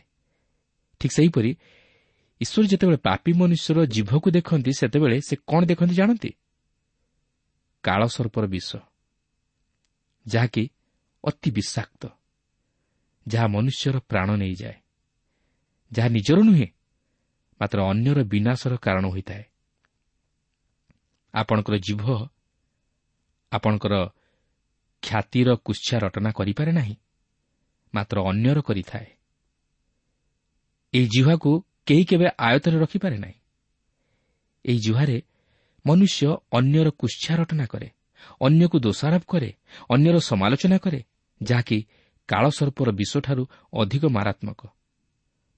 ଠିକ୍ 1.00 1.14
ସେହିପରି 1.14 1.52
ଈଶ୍ୱର 2.42 2.66
ଯେତେବେଳେ 2.72 3.00
ପାପି 3.08 3.32
ମନୁଷ୍ୟର 3.40 3.78
ଜିଭକୁ 3.96 4.28
ଦେଖନ୍ତି 4.38 4.72
ସେତେବେଳେ 4.80 5.18
ସେ 5.28 5.36
କ'ଣ 5.50 5.62
ଦେଖନ୍ତି 5.70 5.96
ଜାଣନ୍ତି? 5.96 6.32
କାଳସର୍ପର 7.84 8.46
ବିଷ 8.54 8.70
ଯାହାକି 10.26 10.64
ଅତି 11.24 11.50
ବିଷାକ୍ତ 11.58 12.04
ଯାହା 13.26 13.48
ମନୁଷ୍ୟର 13.48 13.96
ପ୍ରାଣ 14.10 14.30
ନେଇଯାଏ 14.42 14.78
ଯାହା 15.92 16.10
ନିଜର 16.10 16.40
ନୁହେଁ 16.42 16.68
ମାତ୍ର 17.62 17.80
ଅନ୍ୟର 17.92 18.20
ବିନାଶର 18.24 18.74
କାରଣ 18.86 19.06
ହୋଇଥାଏ। 19.14 19.44
ଆପଣଙ୍କର 21.34 21.76
ଜିଭ 21.88 22.04
ଆପଣଙ୍କର 23.52 23.96
ଖ୍ୟାତିର 25.04 25.50
କୁତ୍ସା 25.66 25.96
ରଟନା 26.04 26.30
କରିପାରେ 26.38 26.72
ନାହିଁ 26.72 26.96
ମାତ୍ର 27.94 28.18
ଅନ୍ୟର 28.30 28.58
କରିଥାଏ। 28.68 29.08
ଏହି 30.94 31.08
ଜିହ୍ୱାକୁ 31.14 31.52
କେହି 31.92 32.04
କେବେ 32.06 32.28
ଆୟତରେ 32.40 32.78
ରଖିପାରେ 32.80 33.18
ନାହିଁ 33.18 33.38
ଏହି 34.66 34.80
ଜିହ୍ୱାରେ 34.80 35.18
ମନୁଷ୍ୟ 35.86 36.28
ଅନ୍ୟର 36.52 36.88
କୁତ୍ସା 36.92 37.34
ରଟନା 37.36 37.66
କରେ 37.66 37.88
ଅନ୍ୟକୁ 38.42 38.78
ଦୋଷାରୋପ 38.80 39.24
କରେ 39.28 39.50
ଅନ୍ୟର 39.90 40.16
ସମାଲୋଚନା 40.20 40.78
କରେ 40.78 41.00
ଯାହାକି 41.42 41.78
କାଳସର୍ପର 42.30 42.90
ବିଷଠାରୁ 42.92 43.44
ଅଧିକ 43.74 44.04
ମାରାତ୍ମକ 44.08 44.62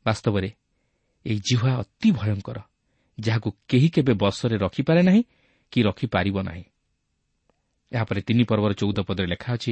ବାସ୍ତବରେ 0.06 0.50
ଏହି 1.26 1.40
ଜିହ୍ୱା 1.40 1.72
ଅତି 1.80 2.10
ଭୟଙ୍କର 2.12 2.60
ଯାହାକୁ 3.18 3.50
କେହି 3.70 3.90
କେବେ 3.90 4.14
ବସରେ 4.14 4.56
ରଖିପାରେ 4.58 5.02
ନାହିଁ 5.04 5.22
କି 5.72 5.80
ରଖିପାରିବ 5.84 6.38
ନାହିଁ 6.44 6.66
ଏହାପରେ 7.92 8.22
ତିନି 8.22 8.44
ପର୍ବର 8.44 8.72
ଚଉଦ 8.74 9.00
ପଦରେ 9.06 9.28
ଲେଖା 9.28 9.50
ଅଛି 9.54 9.72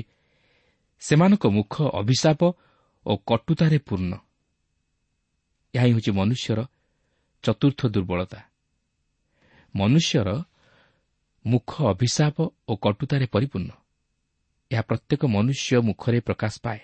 ସେମାନଙ୍କ 1.01 1.43
ମୁଖ 1.47 1.73
ଅଭିଶାପ 2.01 2.41
ଓ 3.05 3.11
କଟୁତାରେ 3.29 3.77
ପୂର୍ଣ୍ଣ। 3.77 4.13
ଏହା 5.73 5.85
ହିଁ 5.85 5.93
ହେଉଛି 5.93 6.11
ମନୁଷ୍ୟର 6.11 6.59
ଚତୁର୍ଥ 7.43 7.81
ଦୁର୍ବଳତା। 7.87 8.39
ମନୁଷ୍ୟର 9.75 10.29
ମୁଖ 11.45 11.71
ଅଭିଶାପ 11.83 12.37
ଓ 12.67 12.73
କଟୁତାରେ 12.75 13.25
ପରିପୂର୍ଣ୍ଣ। 13.25 13.71
ଏହା 14.71 14.81
ପ୍ରତ୍ୟେକ 14.81 15.21
ମନୁଷ୍ୟ 15.25 15.81
ମୁଖରେ 15.81 16.19
ପ୍ରକାଶ 16.19 16.53
ପାଏ। 16.63 16.81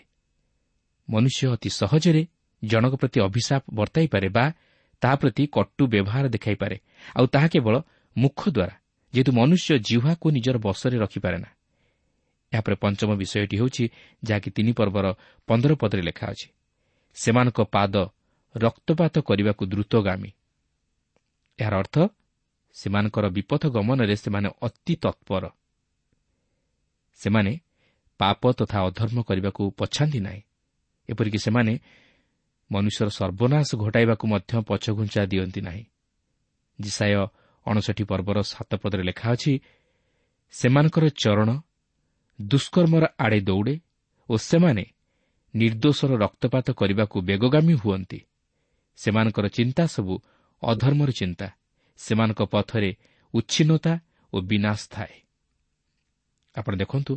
ମନୁଷ୍ୟ 1.09 1.41
ଅତି 1.53 1.69
ସହଜରେ 1.69 2.27
ଜଣକ 2.63 2.93
ପ୍ରତି 2.95 3.17
ଅଭିଶାପ 3.21 3.63
ବର୍ତ୍ତାଇପାରେ 3.73 4.27
ବା 4.29 4.45
ତାହା 5.01 5.15
ପ୍ରତି 5.15 5.43
କଟୁ 5.47 5.83
ବ୍ୟବହାର 5.87 6.25
ଦେଖାଇପାରେ 6.27 6.77
ଆଉ 7.15 7.25
ତାହା 7.27 7.47
କେବଳ 7.47 7.75
ମୁଖ 8.17 8.39
ଦ୍ୱାରା 8.49 8.75
ଯେହେତୁ 9.13 9.31
ମନୁଷ୍ୟ 9.31 9.69
ଜିହ୍ୱାକୁ 9.87 10.25
ନିଜର 10.31 10.57
ବସରେ 10.57 10.97
ରଖିପାରେ 10.97 11.37
ନା। 11.37 11.49
ଏହାପରେ 12.53 12.75
ପଞ୍ଚମ 12.75 13.09
ବିଷୟଟି 13.15 13.55
ହେଉଛି 13.57 13.83
ଯାହାକି 14.23 14.49
ତିନି 14.51 14.71
ପର୍ବର 14.73 15.05
ପନ୍ଦର 15.47 15.71
ପଦରେ 15.75 16.01
ଲେଖା 16.01 16.25
ଅଛି। 16.27 16.47
ସେମାନଙ୍କ 17.15 17.59
ପାଦ 17.61 17.93
ରକ୍ତପାତ 18.55 19.19
କରିବାକୁ 19.19 19.65
ଦ୍ରୁତଗାମୀ। 19.65 20.31
ଏହାର 21.59 21.75
ଅର୍ଥ 21.77 21.95
ସେମାନଙ୍କର 22.73 23.29
ବିପଥ 23.29 23.67
ଗମନରେ 23.67 24.15
ସେମାନେ 24.15 24.49
ଅତି 24.61 24.95
ତତ୍ପର। 24.95 25.49
ସେମାନେ 27.15 27.59
ପାପ 28.19 28.51
ତଥା 28.51 28.77
ଅଧର୍ମ 28.81 29.21
କରିବାକୁ 29.21 29.71
ପଛାନ୍ତି 29.71 30.19
ନାହିଁ। 30.19 30.41
ଏପରିକି 31.09 31.37
ସେମାନେ 31.37 31.79
ମନୁଷ୍ୟର 32.71 33.09
ସର୍ବନାଶ 33.09 33.69
ଘଟାଇବାକୁ 33.75 34.27
ମଧ୍ୟ 34.27 34.53
ପଛଘୁଞ୍ଚା 34.67 35.21
ଦିଅନ୍ତି 35.25 35.61
ନାହିଁ। 35.61 35.83
ଜିସାୟ 36.81 37.27
ଅଣଷଠି 37.65 38.03
ପର୍ବର 38.03 38.37
ସାତ 38.41 38.75
ପଦରେ 38.75 39.03
ଲେଖା 39.03 39.31
ଅଛି 39.31 39.59
ସେମାନଙ୍କର 40.51 41.05
ଚରଣ 41.09 41.49
ଦୁଷ୍କର୍ମର 42.41 43.05
ଆଡ଼େ 43.19 43.39
ଦୌଡ଼େ 43.41 43.75
ଓ 44.29 44.37
ସେମାନେ 44.37 44.85
ନିର୍ଦ୍ଦୋଷର 45.55 46.11
ରକ୍ତପାତ 46.17 46.71
କରିବାକୁ 46.71 47.21
ବେଗଗାମୀ 47.21 47.73
ହୁଅନ୍ତି। 47.73 48.19
ସେମାନଙ୍କର 48.97 49.45
ଚିନ୍ତା 49.47 49.83
ସବୁ 49.87 50.13
ଅଧର୍ମର 50.63 51.09
ଚିନ୍ତା। 51.11 51.47
ସେମାନଙ୍କ 51.99 52.41
ପଥରେ 52.53 52.91
ଉଚ୍ଛିନ୍ନତା 53.33 53.93
ଓ 54.33 54.37
ବିନାଶ 54.41 54.79
ଥାଏ। 54.89 55.15
ଆପଣ 56.55 56.73
ଦେଖନ୍ତୁ 56.75 57.13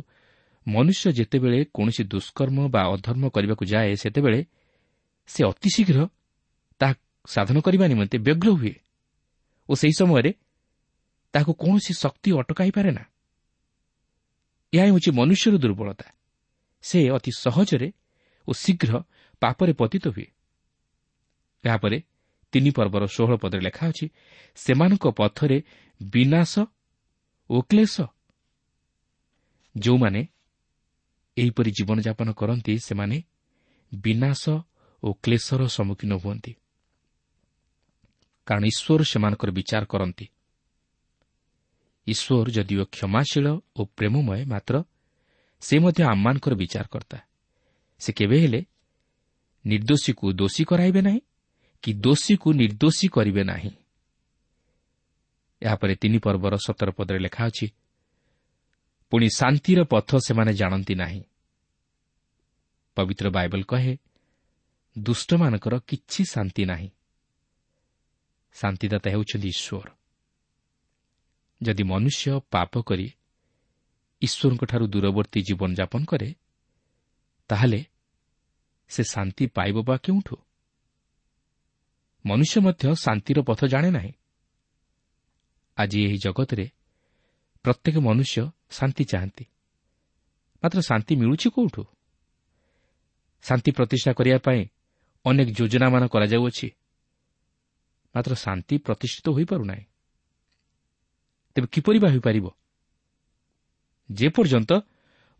ମନୁଷ୍ୟ 0.67 1.11
ଯେତେବେଳେ 1.11 1.59
କୌଣସି 1.73 2.03
ଦୁଷ୍କର୍ମ 2.03 2.57
ବା 2.69 2.81
ଅଧର୍ମ 2.93 3.23
କରିବାକୁ 3.29 3.63
ଯାଏ 3.65 3.95
ସେତେବେଳେ 3.95 4.39
ସେ 5.29 5.41
ଅତିଶୀଘ୍ର 5.45 5.99
ତାହା 6.81 6.93
ସାଧନ 7.25 7.57
କରିବା 7.59 7.85
ନିମନ୍ତେ 7.87 8.17
ବ୍ୟଗ୍ର 8.17 8.49
ହୁଏ 8.51 8.75
ଓ 9.69 9.73
ସେହି 9.73 9.93
ସମୟରେ 9.99 10.31
ତାହାକୁ 11.33 11.51
କୌଣସି 11.53 11.93
ଶକ୍ତି 11.93 12.29
ଅଟକାଇପାରେ 12.39 12.91
ନା। 12.91 13.03
ଏହା 14.73 14.85
ହେଉଛି 14.85 15.09
ମନୁଷ୍ୟର 15.11 15.55
ଦୁର୍ବଳତା। 15.57 16.07
ସେ 16.83 16.99
ଅତି 17.09 17.31
ସହଜରେ 17.37 17.89
ଓ 18.47 18.51
ଶୀଘ୍ର 18.53 18.91
ପାପରେ 19.41 19.73
ପତିତ 19.73 20.07
ହୁଏ। 20.07 20.27
ଏହାପରେ 21.65 21.97
ତିନି 22.51 22.71
ପର୍ବର 22.71 23.05
ଷୋହଳ 23.05 23.35
ପଦରେ 23.37 23.61
ଲେଖା 23.61 23.87
ଅଛି 23.89 24.09
ସେମାନଙ୍କ 24.55 25.05
ପଥରେ 25.07 25.63
ବିନାଶ 26.03 26.59
ଓ 27.49 27.61
କ୍ଲେଶ। 27.61 28.01
ଯେଉଁମାନେ 29.77 30.27
ଏହିପରି 31.37 31.71
ଜୀବନଯାପନ 31.71 32.31
କରନ୍ତି 32.31 32.79
ସେମାନେ 32.79 33.23
ବିନାଶ 33.93 34.43
ଓ 35.03 35.13
କ୍ଲେଶର 35.13 35.67
ସମ୍ମୁଖୀନ 35.67 36.13
ହୁଅନ୍ତି। 36.13 36.55
କାରଣ 38.45 38.63
ଈଶ୍ୱର 38.65 39.03
ସେମାନଙ୍କର 39.03 39.49
ବିଚାର 39.51 39.85
କରନ୍ତି। 39.85 40.25
ଈଶ୍ୱର 42.07 42.49
ଯଦିଓ 42.51 42.83
କ୍ଷମାଶୀଳ 42.85 43.47
ଓ 43.75 43.85
ପ୍ରେମମୟ 43.85 44.45
ମାତ୍ର 44.45 44.83
ସେ 45.61 45.75
ମଧ୍ୟ 45.79 46.03
ଆମମାନଙ୍କର 46.03 46.53
ବିଚାରକର୍ତ୍ତା। 46.53 47.17
ସେ 47.99 48.13
କେବେ 48.13 48.37
ହେଲେ 48.39 48.61
ନିର୍ଦ୍ଦୋଷୀକୁ 49.65 50.33
ଦୋଷୀ 50.33 50.63
କରାଇବେ 50.63 51.01
ନାହିଁ। 51.01 51.21
କି 51.83 51.93
ଦୋଷୀକୁ 51.93 52.53
ନିର୍ଦ୍ଦୋଷୀ 52.53 53.07
କରିବେ 53.07 53.43
ନାହିଁ। 53.43 53.71
ଏହାପରେ 55.61 55.95
ତିନି 55.95 56.17
ପର୍ବର 56.17 56.57
ସତର 56.57 56.91
ପଦରେ 56.91 57.19
ଲେଖା 57.19 57.43
ଅଛି 57.45 57.67
ପୁଣି 59.11 59.27
ଶାନ୍ତିର 59.29 59.83
ପଥ 59.83 60.09
ସେମାନେ 60.17 60.53
ଜାଣନ୍ତି 60.53 60.95
ନାହିଁ। 60.95 61.21
ପବିତ୍ର 62.95 63.29
ବାଇବଲ 63.29 63.61
କହେ 63.63 63.97
ଦୁଷ୍ଟମାନଙ୍କର 64.97 65.79
କିଛି 65.87 66.21
ଶାନ୍ତି 66.25 66.65
ନାହିଁ। 66.65 66.89
ଶାନ୍ତିଦାତା 68.53 69.09
ହେଉଛନ୍ତି 69.11 69.47
ଈଶ୍ୱର। 69.47 69.87
ଯଦି 71.61 71.83
ମନୁଷ୍ୟ 71.83 72.39
ପାପ 72.51 72.71
କରି 72.81 73.07
ଈଶ୍ୱରଙ୍କଠାରୁ 74.21 74.85
ଦୂରବର୍ତ୍ତୀ 74.87 75.39
ଜୀବନଯାପନ 75.41 76.01
କରେ 76.05 76.29
ତାହେଲେ 77.49 77.85
ସେ 78.89 79.03
ଶାନ୍ତି 79.03 79.47
ପାଇବ 79.47 79.83
ବା 79.83 79.97
କେଉଁଠୁ? 79.97 80.35
ମନୁଷ୍ୟ 82.25 82.61
ମଧ୍ୟ 82.61 82.95
ଶାନ୍ତିର 82.95 83.41
ପଥ 83.41 83.65
ଜାଣେ 83.65 83.91
ନାହିଁ। 83.91 84.13
ଆଜି 85.77 86.03
ଏହି 86.05 86.17
ଜଗତରେ 86.17 86.69
ପ୍ରତ୍ୟେକ 87.63 87.97
ମନୁଷ୍ୟ 87.97 88.49
ଶାନ୍ତି 88.71 89.03
ଚାହାନ୍ତି। 89.03 89.45
ମାତ୍ର 90.63 90.81
ଶାନ୍ତି 90.81 91.15
ମିଳୁଛି 91.15 91.49
କେଉଁଠୁ? 91.49 91.83
ଶାନ୍ତି 93.41 93.71
ପ୍ରତିଷ୍ଠା 93.71 94.13
କରିବା 94.13 94.37
ପାଇଁ 94.37 94.65
ଅନେକ 95.25 95.49
ଯୋଜନାମାନ 95.49 96.07
କରାଯାଉଅଛି। 96.07 96.67
ମାତ୍ର 98.15 98.35
ଶାନ୍ତି 98.35 98.77
ପ୍ରତିଷ୍ଠିତ 98.77 99.29
ହୋଇପାରୁନାହିଁ। 99.29 99.85
ତେବେ 101.55 101.67
କିପରି 101.67 101.99
ବା 101.99 102.09
ହୋଇପାରିବ? 102.09 102.45
ଯେପର୍ଯ୍ୟନ୍ତ 104.11 104.71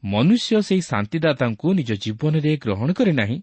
ମନୁଷ୍ୟ 0.03 0.61
ସେହି 0.61 0.81
ଶାନ୍ତିଦାତାଙ୍କୁ 0.81 1.73
ନିଜ 1.73 1.93
ଜୀବନରେ 1.93 2.57
ଗ୍ରହଣ 2.57 2.93
କରେ 2.93 3.11
ନାହିଁ 3.11 3.41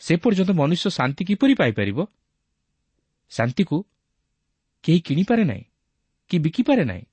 ସେ 0.00 0.14
ପର୍ଯ୍ୟନ୍ତ 0.16 0.52
ମନୁଷ୍ୟ 0.52 0.88
ଶାନ୍ତି 0.90 1.22
କିପରି 1.24 1.54
ପାଇପାରିବ? 1.54 1.98
ଶାନ୍ତିକୁ 3.32 3.76
କେହି 4.84 5.00
କିଣିପାରେ 5.00 5.44
ନାହିଁ 5.44 5.64
କି 6.30 6.36
ବିକିପାରେ 6.38 6.84
ନାହିଁ। 6.84 7.04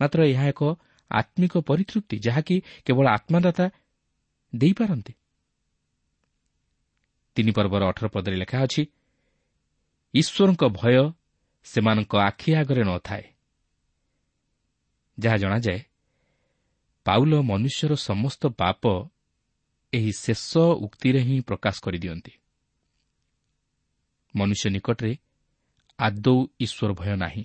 ମାତ୍ର 0.00 0.18
ଏହା 0.24 0.44
ଏକ 0.48 0.62
ଆତ୍ମିକ 1.10 1.54
ପରିତୃପ୍ତି 1.68 2.16
ଯାହାକି 2.18 2.56
କେବଳ 2.84 3.06
ଆତ୍ମାଦାତା 3.08 3.66
ଦେଇପାରନ୍ତି। 4.52 5.12
ତିନି 7.36 7.52
ପର୍ବର 7.52 7.82
ଅଠର 7.88 8.06
ପଦରେ 8.08 8.36
ଲେଖା 8.36 8.58
ଅଛି 8.62 8.82
ଈଶ୍ୱରଙ୍କ 10.14 10.62
ଭୟ 10.70 10.96
ସେମାନଙ୍କ 11.64 12.12
ଆଖି 12.18 12.50
ଆଗରେ 12.54 12.82
ନଥାଏ 12.84 13.24
ଯାହା 15.18 15.36
ଜଣାଯାଏ 15.36 15.80
ପାଉଲ 17.06 17.32
ମନୁଷ୍ୟର 17.42 17.92
ସମସ୍ତ 17.94 18.42
ପାପ 18.46 18.82
ଏହି 19.94 20.12
ଶେଷ 20.18 20.50
ଉକ୍ତିରେ 20.84 21.20
ହିଁ 21.22 21.36
ପ୍ରକାଶ 21.40 21.76
କରିଦିଅନ୍ତି। 21.84 22.32
ମନୁଷ୍ୟ 24.34 24.66
ନିକଟରେ 24.70 25.12
ଆଦୌ 25.98 26.36
ଈଶ୍ୱର 26.60 26.90
ଭୟ 26.92 27.16
ନାହିଁ। 27.16 27.44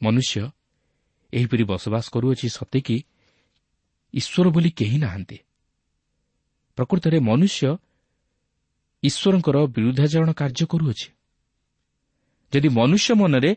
ମନୁଷ୍ୟ 0.00 0.42
ଏହିପରି 1.32 1.64
ବସବାସ 1.64 2.04
କରୁଅଛି 2.10 2.46
ସତେକି 2.48 2.96
ଈଶ୍ୱର 4.14 4.46
ବୋଲି 4.50 4.70
କେହି 4.70 4.98
ନାହାନ୍ତି। 4.98 5.38
ପ୍ରକୃତରେ 6.78 7.18
ମନୁଷ୍ୟ 7.20 7.62
ଈଶ୍ୱରଙ୍କର 9.02 9.56
ବିରୁଦ୍ଧାଚରଣ 9.66 10.30
କାର୍ଯ୍ୟ 10.32 10.64
କରୁଅଛି। 10.66 11.08
ଯଦି 12.52 12.68
ମନୁଷ୍ୟ 12.78 13.10
ମନରେ 13.14 13.50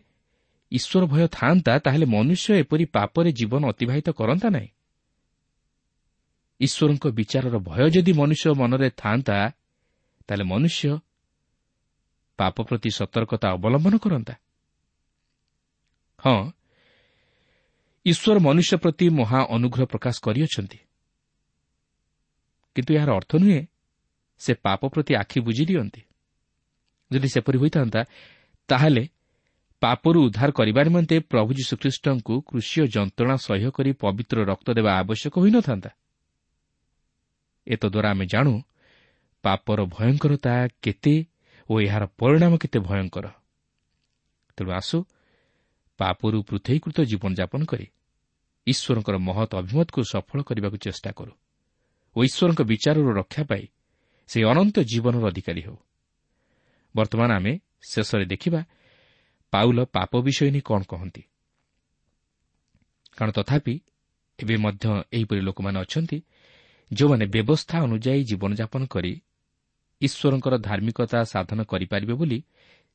ଈଶ୍ୱର 0.72 1.04
ଭୟ 1.06 1.24
ଥାନ୍ତା 1.32 1.74
ତାହେଲେ 1.80 2.06
ମନୁଷ୍ୟ 2.06 2.48
ଏପରି 2.54 2.86
ପାପରେ 2.96 3.30
ଜୀବନ 3.32 3.62
ଅତିବାହିତ 3.72 4.08
କରନ୍ତା 4.10 4.48
ନାହିଁ। 4.50 4.70
ଈଶ୍ୱରଙ୍କ 6.66 7.06
ବିଚାରର 7.18 7.56
ଭୟ 7.68 7.86
ଯଦି 7.96 8.12
ମନୁଷ୍ୟ 8.20 8.48
ମନରେ 8.60 8.90
ଥାନ୍ତା 9.02 9.38
ତାହେଲେ 10.28 10.44
ମନୁଷ୍ୟ 10.44 10.90
ପାପ 12.40 12.56
ପ୍ରତି 12.68 12.90
ସତର୍କତା 13.00 13.48
ଅବଲମ୍ବନ 13.56 13.94
କରନ୍ତା। 14.04 14.34
ହଁ 16.24 16.40
ଈଶ୍ୱର 18.06 18.38
ମନୁଷ୍ୟ 18.48 18.76
ପ୍ରତି 18.84 19.06
ମହା 19.20 19.40
ଅନୁଗ୍ରହ 19.56 19.86
ପ୍ରକାଶ 19.94 20.16
କରିଅଛନ୍ତି। 20.26 20.80
କିନ୍ତୁ 22.76 22.92
ଏହାର 22.98 23.10
ଅର୍ଥ 23.20 23.32
ନୁହେଁ 23.42 23.62
ସେ 24.42 24.52
ପାପ 24.66 24.82
ପ୍ରତି 24.94 25.14
ଆଖି 25.22 25.40
ବୁଝି 25.46 25.64
ଦିଅନ୍ତି। 25.70 26.02
ଯଦି 27.12 27.28
ସେପରି 27.34 27.58
ହୋଇଥାନ୍ତା 27.62 28.02
ତାହେଲେ 28.70 29.04
ପାପରୁ 29.82 30.20
ଉଦ୍ଧାର 30.28 30.50
କରିବା 30.52 30.82
ନିମନ୍ତେ 30.88 31.16
ପ୍ରଭୁ 31.32 31.50
ଯୀଶୁଖ୍ରୀଷ୍ଟଙ୍କୁ 31.60 32.34
କୃଷିୟ 32.48 32.84
ଯନ୍ତ୍ରଣା 32.96 33.36
ସହ୍ୟ 33.48 33.70
କରି 33.76 33.92
ପବିତ୍ର 34.04 34.38
ରକ୍ତ 34.52 34.68
ଦେବା 34.78 34.92
ଆବଶ୍ୟକ 35.02 35.34
ହୋଇନଥାନ୍ତା। 35.44 35.90
ଏତଦ୍ୱାରା 37.68 38.10
ଆମେ 38.12 38.26
ଜାଣୁ 38.26 38.54
ପାପର 39.44 39.80
ଭୟଙ୍କରତା 39.96 40.54
କେତେ 40.84 41.16
ଓ 41.70 41.74
ଏହାର 41.82 42.04
ପରିଣାମ 42.20 42.54
କେତେ 42.58 42.80
ଭୟଙ୍କର। 42.80 43.26
ତେଣୁ 44.58 44.72
ଆସୁ 44.72 44.98
ପାପରୁ 46.00 46.38
ପୃଥକୀକୃତ 46.50 46.98
ଜୀବନଯାପନ 47.12 47.62
କରି 47.66 47.88
ଈଶ୍ୱରଙ୍କର 48.68 49.16
ମହତ୍ 49.28 49.54
ଅଭିମତକୁ 49.60 50.00
ସଫଳ 50.14 50.40
କରିବାକୁ 50.48 50.78
ଚେଷ୍ଟା 50.78 51.12
କରୁ 51.18 51.34
ଓ 52.16 52.20
ଈଶ୍ୱରଙ୍କ 52.28 52.62
ବିଚାରରୁ 52.72 53.10
ରକ୍ଷା 53.20 53.44
ପାଇ 53.50 53.64
ସେହି 54.30 54.46
ଅନନ୍ତ 54.52 54.78
ଜୀବନର 54.92 55.24
ଅଧିକାରୀ 55.32 55.62
ହେଉ। 55.66 55.78
ବର୍ତ୍ତମାନ 56.96 57.30
ଆମେ 57.38 57.54
ଶେଷରେ 57.92 58.26
ଦେଖିବା 58.26 58.62
ପାଉଲ 59.54 59.80
ପାପ 59.96 60.12
ବିଷୟ 60.26 60.50
ନେଇ 60.54 60.64
କ'ଣ 60.70 60.82
କହନ୍ତି। 60.92 61.24
କାରଣ 63.18 63.32
ତଥାପି 63.32 63.76
ଏବେ 64.40 64.56
ମଧ୍ୟ 64.66 64.86
ଏହିପରି 65.14 65.42
ଲୋକମାନେ 65.48 65.78
ଅଛନ୍ତି 65.80 66.18
ଯେଉଁମାନେ 66.92 67.26
ବ୍ୟବସ୍ଥା 67.26 67.78
ଅନୁଯାୟୀ 67.80 68.24
ଜୀବନଯାପନ 68.24 68.82
କରି 68.86 69.14
ଈଶ୍ୱରଙ୍କର 70.02 70.54
ଧାର୍ମିକତା 70.58 71.20
ସାଧନ 71.24 71.60
କରିପାରିବେ 71.64 72.14
ବୋଲି 72.14 72.40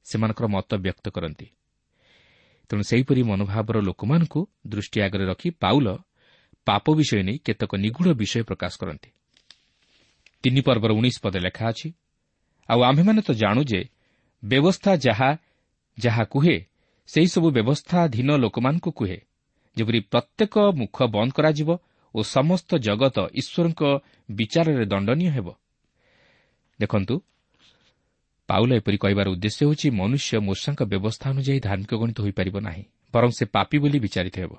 ସେମାନଙ୍କର 0.06 0.46
ମତ 0.46 0.70
ବ୍ୟକ୍ତ 0.84 1.06
କରନ୍ତି। 1.08 1.46
ତେଣୁ 2.70 2.82
ସେହିପରି 2.82 3.22
ମନୋଭାବର 3.22 3.76
ଲୋକମାନଙ୍କୁ 3.80 4.40
ଦୃଷ୍ଟି 4.66 4.98
ଆଗରେ 5.00 5.24
ରଖି 5.26 5.48
ପାଉଲ 5.62 5.86
ପାପ 6.66 6.84
ବିଷୟ 6.94 7.22
ନେଇ 7.22 7.38
କେତେକ 7.38 7.72
ନିଗୁଢ଼ 7.74 8.10
ବିଷୟ 8.20 8.42
ପ୍ରକାଶ 8.44 8.72
କରନ୍ତି। 8.80 9.10
ତିନି 10.42 10.60
ପର୍ବର 10.60 10.90
ଉଣେଇଶ 10.92 11.16
ପଦେ 11.24 11.38
ଲେଖା 11.40 11.64
ଅଛି 11.68 11.88
ଆଉ 12.68 12.80
ଆମ୍ଭେମାନେ 12.82 13.20
ତ 13.22 13.30
ଜାଣୁ 13.32 13.62
ଯେ 13.64 13.80
ବ୍ୟବସ୍ଥା 14.42 14.92
ଯାହା 14.96 15.30
ଯାହା 15.98 16.24
କୁହେ 16.24 16.56
ସେହିସବୁ 17.08 17.48
ବ୍ୟବସ୍ଥାଧୀନ 17.50 18.28
ଲୋକମାନଙ୍କୁ 18.36 18.90
କୁହେ 18.92 19.18
ଯେପରି 19.76 20.00
ପ୍ରତ୍ୟେକ 20.12 20.54
ମୁଖ 20.80 20.96
ବନ୍ଦ 21.14 21.30
କରାଯିବ 21.32 21.68
ଓ 22.14 22.20
ସମସ୍ତ 22.22 22.70
ଜଗତ 22.78 23.16
ଈଶ୍ୱରଙ୍କ 23.40 23.82
ବିଚାରରେ 24.28 24.84
ଦଣ୍ଡନୀୟ 24.84 25.28
ହେବ। 25.30 25.48
ଦେଖନ୍ତୁ 26.80 27.14
ପାଉଲ 28.48 28.70
ଏପରି 28.80 28.98
କହିବାର 28.98 29.26
ଉଦ୍ଦେଶ୍ୟ 29.28 29.60
ହେଉଛି 29.64 29.88
ମନୁଷ୍ୟ 29.90 30.38
ମୂଷାଙ୍କ 30.40 30.80
ବ୍ୟବସ୍ଥା 30.82 31.26
ଅନୁଯାୟୀ 31.30 31.60
ଧାର୍ମିକ 31.60 31.92
ଗଣିତ 32.00 32.18
ହୋଇପାରିବ 32.24 32.56
ନାହିଁ 32.60 32.84
ବରଂ 33.14 33.30
ସେ 33.30 33.44
ପାପି 33.54 33.76
ବୋଲି 33.78 33.98
ବିଚାରିତ 33.98 34.36
ହେବ। 34.38 34.52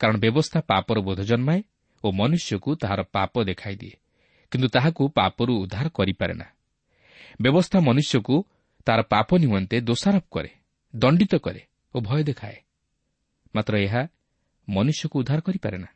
କାରଣ 0.00 0.16
ବ୍ୟବସ୍ଥା 0.16 0.58
ପାପର 0.70 0.96
ବୋଧ 1.00 1.20
ଜନ୍ମାଏ 1.22 1.60
ଓ 2.04 2.06
ମନୁଷ୍ୟକୁ 2.12 2.70
ତାହାର 2.82 3.00
ପାପ 3.12 3.32
ଦେଖାଇଦିଏ 3.44 3.96
କିନ୍ତୁ 4.52 4.68
ତାହାକୁ 4.68 5.02
ପାପରୁ 5.08 5.52
ଉଦ୍ଧାର 5.62 5.86
କରିପାରେ 5.88 6.34
ନା। 6.34 6.46
ବ୍ୟବସ୍ଥା 7.42 7.78
ମନୁଷ୍ୟକୁ 7.80 8.36
ତାହାର 8.86 9.00
ପାପ 9.02 9.28
ନିମନ୍ତେ 9.36 9.76
ଦୋଷାରୋପ 9.80 10.26
କରେ 10.30 10.50
ଦଣ୍ଡିତ 10.94 11.32
କରେ 11.36 11.62
ଓ 11.94 11.96
ଭୟ 12.00 12.20
ଦେଖାଏ। 12.22 12.58
ମାତ୍ର 13.54 13.74
ଏହା 13.76 14.02
ମନୁଷ୍ୟକୁ 14.68 15.16
ଉଦ୍ଧାର 15.20 15.40
କରିପାରେ 15.40 15.78
ନା। 15.78 15.88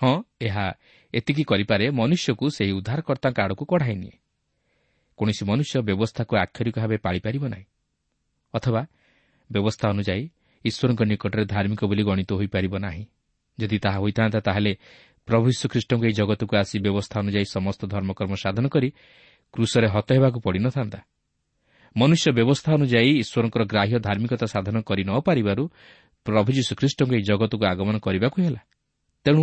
ହଁ 0.00 0.14
ଏହା 0.40 0.66
ଏତିକି 1.14 1.44
କରିପାରେ 1.50 1.84
ମନୁଷ୍ୟକୁ 1.90 2.44
ସେହି 2.56 2.72
ଉଦ୍ଧାରକର୍ତ୍ତାଙ୍କ 2.78 3.38
ଆଡ଼କୁ 3.44 3.64
କଢ଼ାଇ 3.64 3.96
ନିଏ। 4.02 4.14
କୌଣସି 5.18 5.42
ମନୁଷ୍ୟ 5.50 5.74
ବ୍ୟବସ୍ଥାକୁ 5.88 6.32
ଆକ୍ଷରିକ 6.36 6.76
ଭାବେ 6.78 6.96
ପାଳିପାରିବ 7.04 7.44
ନାହିଁ। 7.52 7.66
ଅଥବା 8.54 8.82
ବ୍ୟବସ୍ଥା 9.50 9.86
ଅନୁଯାୟୀ 9.94 10.24
ଈଶ୍ୱରଙ୍କ 10.64 11.00
ନିକଟରେ 11.10 11.44
ଧାର୍ମିକ 11.44 11.80
ବୋଲି 11.90 12.02
ଗଣିତ 12.08 12.30
ହୋଇପାରିବ 12.38 12.74
ନାହିଁ। 12.78 13.04
ଯଦି 13.58 13.78
ତାହା 13.84 13.98
ହୋଇଥାନ୍ତା 13.98 14.40
ତାହେଲେ 14.40 14.72
ପ୍ରଭୁ 15.28 15.46
ଶ୍ରୀଖ୍ରୀଷ୍ଟଙ୍କୁ 15.58 16.04
ଏହି 16.08 16.14
ଜଗତକୁ 16.20 16.52
ଆସି 16.62 16.76
ବ୍ୟବସ୍ଥା 16.84 17.16
ଅନୁଯାୟୀ 17.22 17.46
ସମସ୍ତ 17.56 17.80
ଧର୍ମକର୍ମ 17.94 18.32
ସାଧନ 18.44 18.64
କରି 18.74 18.88
କୃଷରେ 19.54 19.88
ହତ 19.94 20.08
ହେବାକୁ 20.16 20.38
ପଡ଼ିନଥାନ୍ତା 20.46 21.00
ମନୁଷ୍ୟ 21.96 22.28
ବ୍ୟବସ୍ଥା 22.38 22.70
ଅନୁଯାୟୀ 22.78 23.12
ଈଶ୍ୱରଙ୍କର 23.22 23.62
ଗ୍ରାହ୍ୟ 23.72 23.96
ଧାର୍ମିକତା 24.06 24.46
ସାଧନ 24.54 24.76
କରି 24.88 25.02
ନ 25.08 25.12
ପାରିବାରୁ 25.26 25.62
ପ୍ରଭୁ 26.26 26.50
ଯୀଶୁଖ୍ରୀଷ୍ଟଙ୍କୁ 26.58 27.12
ଏହି 27.16 27.24
ଜଗତକୁ 27.30 27.64
ଆଗମନ 27.72 27.96
କରିବାକୁ 28.06 28.36
ହେଲା। 28.44 28.62
ତେଣୁ 29.26 29.42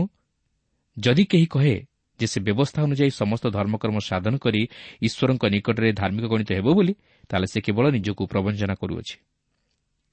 ଯଦି 0.99 1.25
କେହି 1.25 1.45
କହେ 1.45 1.75
ଯେ 2.19 2.27
ସେ 2.27 2.39
ବ୍ୟବସ୍ଥା 2.41 2.79
ଅନୁଯାୟୀ 2.83 3.11
ସମସ୍ତ 3.11 3.45
ଧର୍ମକର୍ମ 3.47 3.97
ସାଧନ 3.99 4.37
କରି 4.37 4.61
ଈଶ୍ୱରଙ୍କ 5.01 5.43
ନିକଟରେ 5.45 5.89
ଧାର୍ମିକ 5.93 6.25
ଗଣିତ 6.25 6.51
ହେବ 6.51 6.67
ବୋଲି 6.73 6.93
ତାହେଲେ 7.29 7.47
ସେ 7.47 7.59
କେବଳ 7.61 7.85
ନିଜକୁ 7.91 8.23
ପ୍ରବଞ୍ଚନା 8.27 8.75
କରୁଅଛି। 8.75 9.17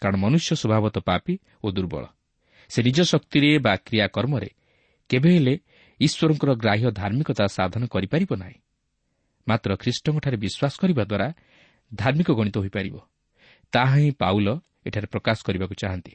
କାରଣ 0.02 0.16
ମନୁଷ୍ୟ 0.16 0.56
ସ୍ୱଭାବତଃ 0.56 1.02
ପାପି 1.02 1.34
ଓ 1.64 1.70
ଦୁର୍ବଳ। 1.70 2.04
ସେ 2.68 2.82
ନିଜ 2.82 2.98
ଶକ୍ତିରେ 3.02 3.58
ବା 3.58 3.72
କ୍ରିୟାକର୍ମରେ 3.76 4.50
କେବେ 5.08 5.30
ହେଲେ 5.34 5.54
ଈଶ୍ୱରଙ୍କର 6.00 6.50
ଗ୍ରାହ୍ୟ 6.54 6.90
ଧାର୍ମିକତା 6.90 7.44
ସାଧନ 7.46 7.82
କରିପାରିବ 7.86 8.30
ନାହିଁ। 8.36 8.58
ମାତ୍ର 9.48 9.70
ଖ୍ରୀଷ୍ଟଙ୍କଠାରେ 9.76 10.36
ବିଶ୍ୱାସ 10.36 10.74
କରିବା 10.80 11.04
ଦ୍ୱାରା 11.04 11.28
ଧାର୍ମିକ 11.94 12.28
ଗଣିତ 12.30 12.56
ହୋଇପାରିବ। 12.58 12.96
ତାହା 13.72 13.96
ହିଁ 13.96 14.10
ପାଉଲ 14.18 14.48
ଏଠାରେ 14.86 15.06
ପ୍ରକାଶ 15.06 15.38
କରିବାକୁ 15.46 15.74
ଚାହାନ୍ତି। 15.74 16.12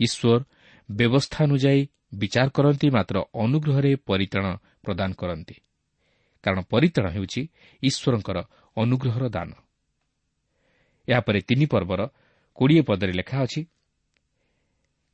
ଈଶ୍ୱର 0.00 0.44
ବ୍ୟବସ୍ଥା 0.90 1.38
ଅନୁଯାୟୀ 1.44 1.80
ବିଚାର 2.14 2.48
କରନ୍ତି 2.48 2.88
ମାତ୍ର 2.90 3.16
ଅନୁଗ୍ରହରେ 3.34 3.90
ପରିତ୍ରାଣ 4.08 4.46
ପ୍ରଦାନ 4.84 5.10
କରନ୍ତି। 5.14 5.56
କାରଣ 6.44 6.60
ପରିତ୍ରାଣ 6.72 7.06
ହେଉଛି 7.16 7.42
ଈଶ୍ୱରଙ୍କର 7.82 8.38
ଅନୁଗ୍ରହର 8.76 9.24
ଦାନ। 9.28 9.50
ଏହାପରେ 11.08 11.40
ତିନି 11.48 11.66
ପର୍ବର 11.66 12.00
କୋଡ଼ିଏ 12.58 12.82
ପଦରେ 12.88 13.12
ଲେଖା 13.12 13.38
ଅଛି 13.44 13.60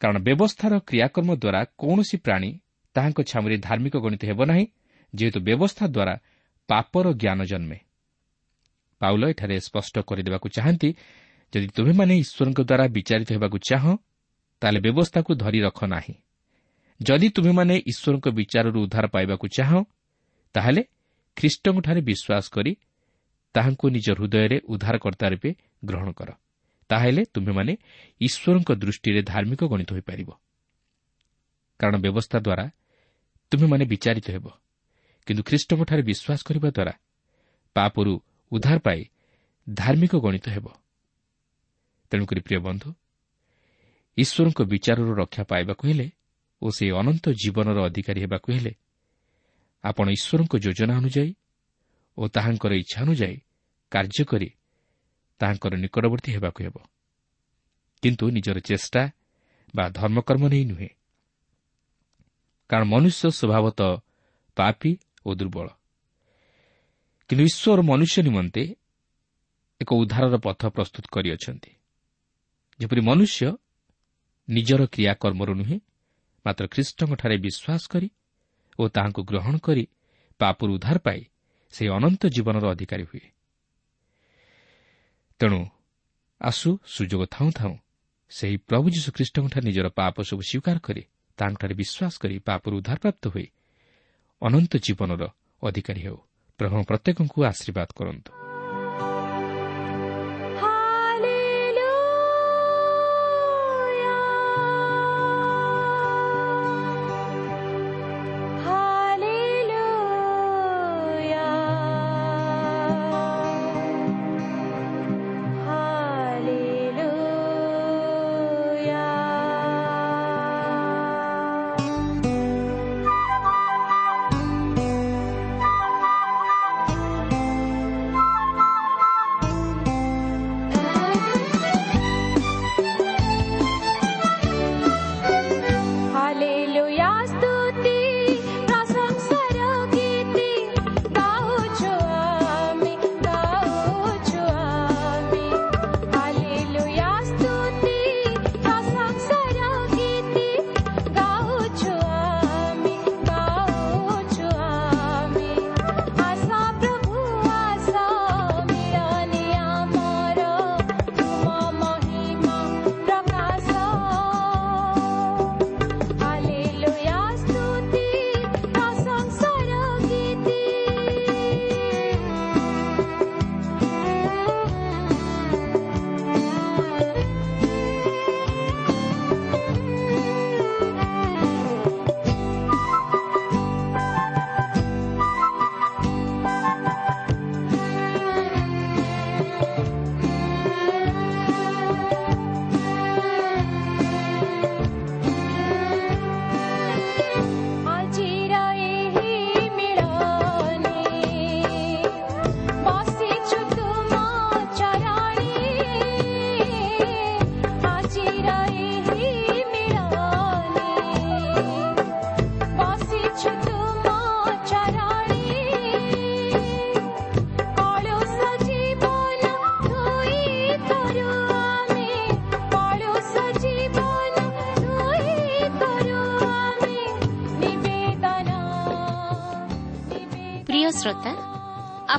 କାରଣ 0.00 0.16
ବ୍ୟବସ୍ଥାର 0.18 0.72
କ୍ରିୟାକର୍ମ 0.88 1.30
ଦ୍ୱାରା 1.42 1.60
କୌଣସି 1.78 2.16
ପ୍ରାଣୀ 2.16 2.50
ତାହାଙ୍କ 2.96 3.18
ଛାମୁରେ 3.30 3.56
ଧାର୍ମିକ 3.66 3.94
ଗଣିତ 3.96 4.22
ହେବ 4.24 4.40
ନାହିଁ 4.50 4.64
ଯେହେତୁ 5.14 5.38
ବ୍ୟବସ୍ଥା 5.48 5.84
ଦ୍ୱାରା 5.86 6.14
ପାପର 6.68 7.06
ଜ୍ଞାନ 7.22 7.40
ଜନ୍ମେ। 7.44 7.78
ପାଉଲ 9.00 9.22
ଏଠାରେ 9.32 9.56
ସ୍ପଷ୍ଟ 9.60 9.94
କରିଦେବାକୁ 10.08 10.46
ଚାହାନ୍ତି 10.56 10.90
ଯଦି 11.52 11.66
ତୁମେମାନେ 11.76 12.14
ଈଶ୍ୱରଙ୍କ 12.22 12.60
ଦ୍ୱାରା 12.68 12.84
ବିଚାରିତ 12.96 13.28
ହେବାକୁ 13.36 13.56
ଚାହଁ 13.68 13.92
ତାହେଲେ 14.62 14.80
ବ୍ୟବସ୍ଥାକୁ 14.86 15.30
ଧରି 15.42 15.60
ରଖ 15.66 15.78
ନାହିଁ। 15.94 16.14
ଯଦି 17.00 17.28
ତୁମେମାନେ 17.28 17.74
ଈଶ୍ୱରଙ୍କ 17.90 18.26
ବିଚାରରୁ 18.28 18.78
ଉଦ୍ଧାର 18.84 19.06
ପାଇବାକୁ 19.06 19.46
ଚାହଁ 19.56 19.80
ତାହେଲେ 20.54 20.82
ଖ୍ରୀଷ୍ଟଙ୍କଠାରେ 21.36 22.00
ବିଶ୍ୱାସ 22.00 22.44
କରି 22.50 22.72
ତାହାଙ୍କୁ 23.54 23.86
ନିଜ 23.90 24.06
ହୃଦୟରେ 24.10 24.56
ଉଦ୍ଧାରକର୍ତ୍ତା 24.72 25.26
ରୂପେ 25.28 25.50
ଗ୍ରହଣ 25.84 26.08
କର। 26.12 26.30
ତାହେଲେ 26.90 27.22
ତୁମେମାନେ 27.34 27.72
ଈଶ୍ୱରଙ୍କ 28.20 28.70
ଦୃଷ୍ଟିରେ 28.82 29.20
ଧାର୍ମିକ 29.22 29.60
ଗଣିତ 29.72 29.90
ହୋଇପାରିବ। 29.92 30.30
କାରଣ 31.80 31.94
ବ୍ୟବସ୍ଥା 31.96 32.38
ଦ୍ୱାରା 32.38 32.64
ତୁମେମାନେ 33.52 33.84
ବିଚାରିତ 33.84 34.26
ହେବ। 34.30 34.46
କିନ୍ତୁ 35.26 35.42
ଖ୍ରୀଷ୍ଟଙ୍କଠାରେ 35.42 36.02
ବିଶ୍ୱାସ 36.02 36.40
କରିବା 36.46 36.68
ଦ୍ୱାରା 36.76 36.94
ପାପରୁ 37.76 38.12
ଉଦ୍ଧାର 38.52 38.78
ପାଇ 38.78 39.00
ଧାର୍ମିକ 39.66 40.12
ଗଣିତ 40.16 40.46
ହେବ। 40.48 40.66
ତେଣୁକରି 42.10 42.40
ପ୍ରିୟ 42.40 42.58
ବନ୍ଧୁ 42.66 42.88
ଈଶ୍ୱରଙ୍କ 44.16 44.58
ବିଚାରରୁ 44.72 45.12
ରକ୍ଷା 45.14 45.42
ପାଇବାକୁ 45.44 45.82
ହେଲେ 45.88 46.06
ଓ 46.62 46.70
ସେହି 46.70 46.90
ଅନନ୍ତ 46.90 47.24
ଜୀବନର 47.30 47.78
ଅଧିକାରୀ 47.84 48.20
ହେବାକୁ 48.20 48.52
ହେଲେ 48.52 48.72
ଆପଣ 49.84 50.06
ଈଶ୍ୱରଙ୍କ 50.08 50.54
ଯୋଜନା 50.56 50.94
ଅନୁଯାୟୀ 50.96 51.34
ଓ 52.18 52.28
ତାହାଙ୍କର 52.28 52.72
ଇଚ୍ଛା 52.72 52.98
ଅନୁଯାୟୀ 53.02 53.36
କାର୍ଯ୍ୟ 53.90 54.24
କରି 54.24 54.48
ତାହାଙ୍କର 55.40 55.72
ନିକଟବର୍ତ୍ତୀ 55.76 56.30
ହେବାକୁ 56.32 56.60
ହେବ। 56.64 56.76
କିନ୍ତୁ 58.02 58.24
ନିଜର 58.30 58.58
ଚେଷ୍ଟା 58.60 59.02
ବା 59.76 59.84
ଧର୍ମକର୍ମ 59.90 60.48
ନେଇ 60.48 60.64
ନୁହେଁ। 60.64 60.88
କାରଣ 62.70 62.84
ମନୁଷ୍ୟ 62.86 63.30
ସ୍ୱଭାବତଃ 63.30 63.92
ପାପି 64.56 64.92
ଓ 65.26 65.34
ଦୁର୍ବଳ। 65.34 65.68
କିନ୍ତୁ 67.28 67.44
ଈଶ୍ୱର 67.44 67.80
ମନୁଷ୍ୟ 67.82 68.22
ନିମନ୍ତେ 68.22 68.62
ଏକ 69.80 69.90
ଉଦ୍ଧାରର 69.92 70.36
ପଥ 70.36 70.60
ପ୍ରସ୍ତୁତ 70.66 71.04
କରିଅଛନ୍ତି। 71.12 71.72
ଯେପରି 72.80 73.00
ମନୁଷ୍ୟ 73.00 73.56
ନିଜର 74.48 74.80
କ୍ରିୟାକର୍ମରୁ 74.86 75.54
ନୁହେଁ 75.54 75.78
ମାତ୍ର 76.46 76.66
ଖ୍ରୀଷ୍ଟଙ୍କଠାରେ 76.66 77.36
ବିଶ୍ୱାସ 77.36 77.82
କରି 77.90 78.10
ଓ 78.80 78.88
ତାହାଙ୍କୁ 78.88 79.22
ଗ୍ରହଣ 79.24 79.58
କରି 79.58 79.88
ପାପରୁ 80.40 80.70
ଉଦ୍ଧାର 80.74 80.98
ପାଇ 80.98 81.20
ସେହି 81.70 81.90
ଅନନ୍ତ 81.90 82.26
ଜୀବନର 82.26 82.64
ଅଧିକାରୀ 82.70 83.02
ହୁଏ। 83.02 83.26
ତେଣୁ 85.40 85.60
ଆସୁ 86.40 86.78
ସୁଯୋଗ 86.86 87.22
ଥାଉଁ 87.30 87.50
ଥାଉଁ 87.52 87.76
ସେହି 88.30 88.56
ପ୍ରଭୁ 88.56 88.86
ଯୀଶୁଖ୍ରୀଷ୍ଟଙ୍କଠାରେ 88.90 89.66
ନିଜର 89.66 89.88
ପାପ 89.88 90.14
ସବୁ 90.22 90.42
ସ୍ୱୀକାର 90.42 90.78
କରି 90.78 91.02
ତାଙ୍କଠାରେ 91.38 91.74
ବିଶ୍ୱାସ 91.74 92.14
କରି 92.18 92.38
ପାପରୁ 92.38 92.74
ଉଦ୍ଧାରପ୍ରାପ୍ତ 92.76 93.24
ହୋଇ 93.28 93.46
ଅନନ୍ତ 94.42 94.72
ଜୀବନର 94.76 95.22
ଅଧିକାରୀ 95.62 96.00
ହେଉ। 96.00 96.18
ପ୍ରଭୁ 96.60 96.76
ପ୍ରତ୍ୟେକଙ୍କୁ 96.84 97.38
ଆଶୀର୍ବାଦ 97.44 97.88
କରନ୍ତୁ। 97.96 98.49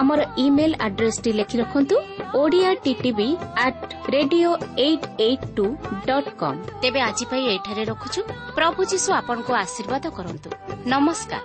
ଆମର 0.00 0.20
ଇମେଲ 0.36 0.72
ଆଡ୍ରେସଟି 0.86 1.30
ଲେଖି 1.38 1.56
ରଖନ୍ତୁ 1.58 1.96
Odia 2.34 2.70
TTV 2.84 3.28
at 3.64 3.82
radio 4.14 4.50
eight 4.78 5.06
eight 5.20 5.46
two 5.56 5.66
dot 6.06 6.30
com 6.40 6.58
ତେବେ 6.82 7.00
ଆଜି 7.08 7.24
ପାଇଁ 7.30 7.44
ଏଠାରେ 7.54 7.82
ରଖୁଛୁ। 7.84 8.20
ପ୍ରଭୁ 8.56 8.80
ଯୀଶୁ 8.92 9.08
ଆପଣଙ୍କୁ 9.20 9.52
ଆଶୀର୍ବାଦ 9.54 10.04
କରନ୍ତୁ। 10.16 10.48
ନମସ୍କାର। 10.86 11.44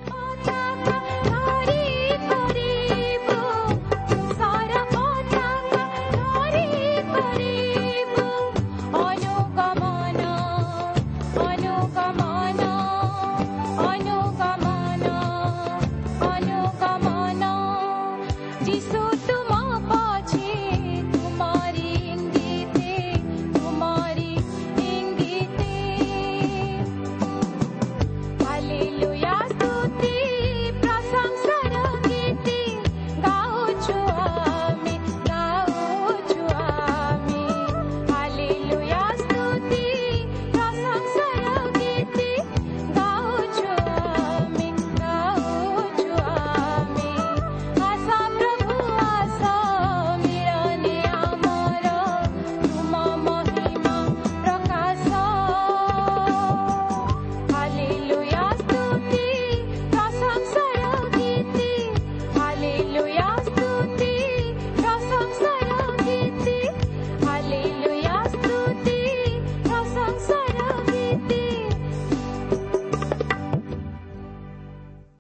मा 19.49 20.06